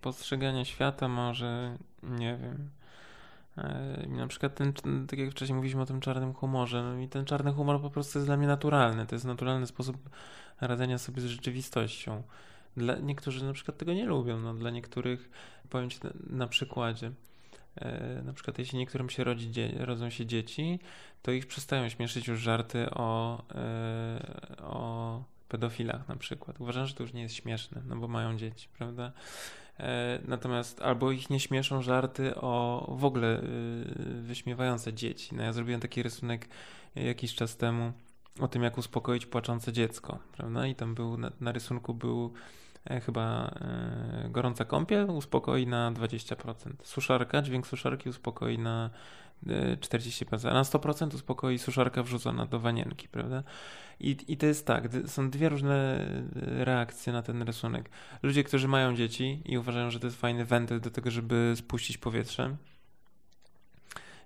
postrzegania 0.00 0.64
świata, 0.64 1.08
może, 1.08 1.76
nie 2.02 2.38
wiem. 2.42 2.70
Yy, 3.56 4.16
na 4.16 4.26
przykład 4.26 4.54
ten, 4.54 4.72
tak 5.06 5.18
jak 5.18 5.30
wcześniej 5.30 5.56
mówiliśmy 5.56 5.82
o 5.82 5.86
tym 5.86 6.00
czarnym 6.00 6.34
humorze, 6.34 6.82
no 6.82 7.00
i 7.00 7.08
ten 7.08 7.24
czarny 7.24 7.52
humor 7.52 7.80
po 7.80 7.90
prostu 7.90 8.18
jest 8.18 8.28
dla 8.28 8.36
mnie 8.36 8.46
naturalny. 8.46 9.06
To 9.06 9.14
jest 9.14 9.24
naturalny 9.24 9.66
sposób 9.66 9.96
radzenia 10.60 10.98
sobie 10.98 11.22
z 11.22 11.24
rzeczywistością. 11.24 12.22
Dla 12.76 12.94
niektórzy 12.94 13.44
na 13.44 13.52
przykład 13.52 13.78
tego 13.78 13.92
nie 13.92 14.06
lubią, 14.06 14.40
no 14.40 14.54
dla 14.54 14.70
niektórych, 14.70 15.30
powiem 15.70 15.90
ci 15.90 15.98
na, 16.04 16.10
na 16.26 16.46
przykładzie, 16.46 17.12
na 18.22 18.32
przykład 18.32 18.58
jeśli 18.58 18.78
niektórym 18.78 19.10
się 19.10 19.24
rodzi, 19.24 19.52
rodzą 19.78 20.10
się 20.10 20.26
dzieci, 20.26 20.78
to 21.22 21.32
ich 21.32 21.46
przestają 21.46 21.88
śmieszyć 21.88 22.28
już 22.28 22.40
żarty 22.40 22.90
o, 22.90 23.42
e, 23.54 24.56
o 24.62 25.24
pedofilach 25.48 26.08
na 26.08 26.16
przykład. 26.16 26.60
Uważam, 26.60 26.86
że 26.86 26.94
to 26.94 27.02
już 27.02 27.12
nie 27.12 27.22
jest 27.22 27.34
śmieszne, 27.34 27.82
no 27.88 27.96
bo 27.96 28.08
mają 28.08 28.36
dzieci, 28.36 28.68
prawda? 28.78 29.12
E, 29.80 30.20
natomiast 30.28 30.82
albo 30.82 31.10
ich 31.10 31.30
nie 31.30 31.40
śmieszą 31.40 31.82
żarty 31.82 32.34
o 32.34 32.86
w 32.98 33.04
ogóle 33.04 33.42
wyśmiewające 34.22 34.92
dzieci. 34.92 35.34
No 35.34 35.42
ja 35.42 35.52
zrobiłem 35.52 35.80
taki 35.80 36.02
rysunek 36.02 36.48
jakiś 36.94 37.34
czas 37.34 37.56
temu 37.56 37.92
o 38.40 38.48
tym, 38.48 38.62
jak 38.62 38.78
uspokoić 38.78 39.26
płaczące 39.26 39.72
dziecko, 39.72 40.18
prawda? 40.32 40.66
I 40.66 40.74
tam 40.74 40.94
był, 40.94 41.16
na, 41.16 41.32
na 41.40 41.52
rysunku 41.52 41.94
był 41.94 42.34
E, 42.34 42.59
chyba 43.06 43.54
e, 43.60 44.28
gorąca 44.30 44.64
kąpiel 44.64 45.10
uspokoi 45.10 45.66
na 45.66 45.92
20%. 45.92 46.54
Suszarka, 46.82 47.42
dźwięk 47.42 47.66
suszarki 47.66 48.08
uspokoi 48.08 48.58
na 48.58 48.90
40%, 49.46 50.46
e, 50.46 50.50
a 50.50 50.54
na 50.54 50.62
100% 50.62 51.14
uspokoi 51.14 51.58
suszarka 51.58 52.02
wrzucona 52.02 52.46
do 52.46 52.60
wanienki, 52.60 53.08
prawda? 53.08 53.42
I, 54.00 54.16
I 54.28 54.36
to 54.36 54.46
jest 54.46 54.66
tak, 54.66 54.88
są 55.06 55.30
dwie 55.30 55.48
różne 55.48 56.06
reakcje 56.36 57.12
na 57.12 57.22
ten 57.22 57.42
rysunek. 57.42 57.90
Ludzie, 58.22 58.44
którzy 58.44 58.68
mają 58.68 58.96
dzieci 58.96 59.42
i 59.44 59.58
uważają, 59.58 59.90
że 59.90 60.00
to 60.00 60.06
jest 60.06 60.20
fajny 60.20 60.44
wentyl 60.44 60.80
do 60.80 60.90
tego, 60.90 61.10
żeby 61.10 61.52
spuścić 61.56 61.98
powietrze, 61.98 62.56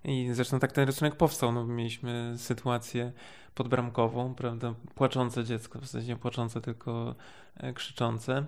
I 0.04 0.28
zresztą 0.32 0.58
tak 0.58 0.72
ten 0.72 0.86
rysunek 0.86 1.16
powstał. 1.16 1.52
No, 1.52 1.66
mieliśmy 1.66 2.34
sytuację 2.36 3.12
podbramkową, 3.54 4.34
prawda? 4.34 4.74
Płaczące 4.94 5.44
dziecko, 5.44 5.80
w 5.80 5.86
sensie 5.86 6.08
nie 6.08 6.16
płaczące, 6.16 6.60
tylko 6.60 7.14
e, 7.56 7.72
krzyczące. 7.72 8.46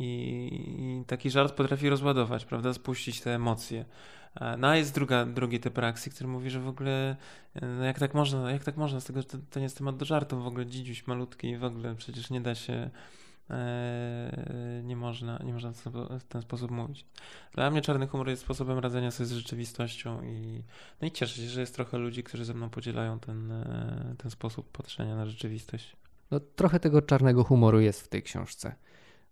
I, 0.00 0.04
I, 0.78 1.04
taki 1.06 1.30
żart 1.30 1.54
potrafi 1.54 1.88
rozładować, 1.88 2.44
prawda? 2.44 2.72
Spuścić 2.72 3.20
te 3.20 3.34
emocje. 3.34 3.84
No 4.58 4.68
a 4.68 4.76
jest 4.76 4.94
druga, 4.94 5.26
drugi 5.26 5.60
typ 5.60 5.78
reakcji, 5.78 6.12
który 6.12 6.28
mówi, 6.28 6.50
że 6.50 6.60
w 6.60 6.68
ogóle 6.68 7.16
no 7.62 7.84
jak 7.84 7.98
tak 7.98 8.14
można, 8.14 8.52
jak 8.52 8.64
tak 8.64 8.76
można, 8.76 9.00
z 9.00 9.04
tego 9.04 9.22
to, 9.22 9.38
to 9.50 9.60
nie 9.60 9.62
jest 9.62 9.78
temat 9.78 9.96
do 9.96 10.04
żartu, 10.04 10.42
w 10.42 10.46
ogóle 10.46 10.66
dzidziuś 10.66 11.06
malutki 11.06 11.56
w 11.56 11.64
ogóle 11.64 11.94
przecież 11.94 12.30
nie 12.30 12.40
da 12.40 12.54
się 12.54 12.72
e, 12.72 12.90
nie 14.84 14.96
można, 14.96 15.38
nie 15.44 15.52
można 15.52 15.72
w 16.20 16.24
ten 16.28 16.42
sposób 16.42 16.70
mówić. 16.70 17.06
Dla 17.52 17.70
mnie 17.70 17.82
czarny 17.82 18.06
humor 18.06 18.28
jest 18.28 18.42
sposobem 18.42 18.78
radzenia 18.78 19.10
sobie 19.10 19.26
z 19.26 19.32
rzeczywistością 19.32 20.22
i, 20.22 20.62
no 21.00 21.08
i 21.08 21.10
cieszę 21.10 21.36
się, 21.36 21.48
że 21.48 21.60
jest 21.60 21.74
trochę 21.74 21.98
ludzi, 21.98 22.22
którzy 22.22 22.44
ze 22.44 22.54
mną 22.54 22.70
podzielają 22.70 23.18
ten, 23.18 23.52
e, 23.52 24.14
ten 24.18 24.30
sposób 24.30 24.72
patrzenia 24.72 25.16
na 25.16 25.26
rzeczywistość. 25.26 25.96
No, 26.30 26.40
trochę 26.40 26.80
tego 26.80 27.02
czarnego 27.02 27.44
humoru 27.44 27.80
jest 27.80 28.02
w 28.02 28.08
tej 28.08 28.22
książce. 28.22 28.74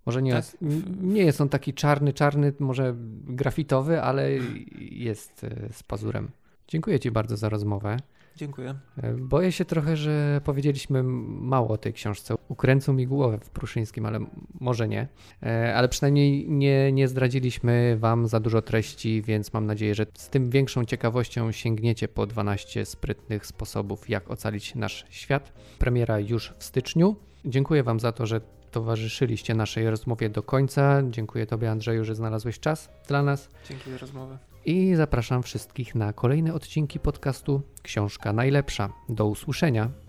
Może 0.07 0.23
nie, 0.23 0.33
tak? 0.33 0.45
jest, 0.45 0.57
nie 1.01 1.25
jest 1.25 1.41
on 1.41 1.49
taki 1.49 1.75
czarny, 1.75 2.13
czarny, 2.13 2.53
może 2.59 2.95
grafitowy, 3.25 4.03
ale 4.03 4.31
jest 4.79 5.45
e, 5.45 5.73
z 5.73 5.83
pazurem. 5.83 6.31
Dziękuję 6.69 7.01
Ci 7.01 7.11
bardzo 7.11 7.37
za 7.37 7.49
rozmowę. 7.49 7.97
Dziękuję. 8.37 8.75
E, 8.97 9.15
boję 9.15 9.53
się 9.53 9.65
trochę, 9.65 9.97
że 9.97 10.41
powiedzieliśmy 10.45 11.03
mało 11.03 11.69
o 11.69 11.79
tej 11.79 11.93
książce. 11.93 12.35
Ukręcą 12.49 12.93
mi 12.93 13.07
głowę 13.07 13.39
w 13.39 13.51
Pruszyńskim, 13.51 14.07
ale 14.07 14.19
może 14.61 14.89
nie. 14.89 15.09
E, 15.43 15.75
ale 15.75 15.89
przynajmniej 15.89 16.51
nie, 16.51 16.93
nie 16.93 17.09
zdradziliśmy 17.09 17.97
Wam 17.99 18.29
za 18.29 18.41
dużo 18.41 18.63
treści, 18.63 19.23
więc 19.23 19.53
mam 19.53 19.67
nadzieję, 19.67 19.95
że 19.95 20.07
z 20.15 20.29
tym 20.29 20.51
większą 20.51 20.85
ciekawością 20.85 21.53
sięgniecie 21.53 22.09
po 22.09 22.27
12 22.27 22.85
sprytnych 22.85 23.47
sposobów, 23.47 24.11
jak 24.11 24.31
ocalić 24.31 24.75
nasz 24.75 25.05
świat. 25.11 25.53
Premiera 25.79 26.19
już 26.19 26.55
w 26.59 26.65
styczniu. 26.65 27.17
Dziękuję 27.45 27.83
Wam 27.83 28.01
za 28.01 28.13
to, 28.13 28.27
że 28.27 28.41
towarzyszyliście 28.71 29.55
naszej 29.55 29.91
rozmowie 29.91 30.31
do 30.31 30.43
końca. 30.43 31.03
Dziękuję 31.11 31.47
Tobie, 31.47 31.71
Andrzeju, 31.71 32.05
że 32.05 32.15
znalazłeś 32.15 32.61
czas 32.61 32.91
dla 33.09 33.23
nas. 33.23 33.49
Dzięki 33.69 33.91
za 33.91 33.99
rozmowę. 33.99 34.52
I 34.65 34.95
zapraszam 34.97 35.43
wszystkich 35.43 35.95
na 35.95 36.13
kolejne 36.13 36.55
odcinki 36.55 37.01
podcastu 37.01 37.63
Książka 37.83 38.33
Najlepsza. 38.33 38.93
Do 39.09 39.27
usłyszenia. 39.27 40.02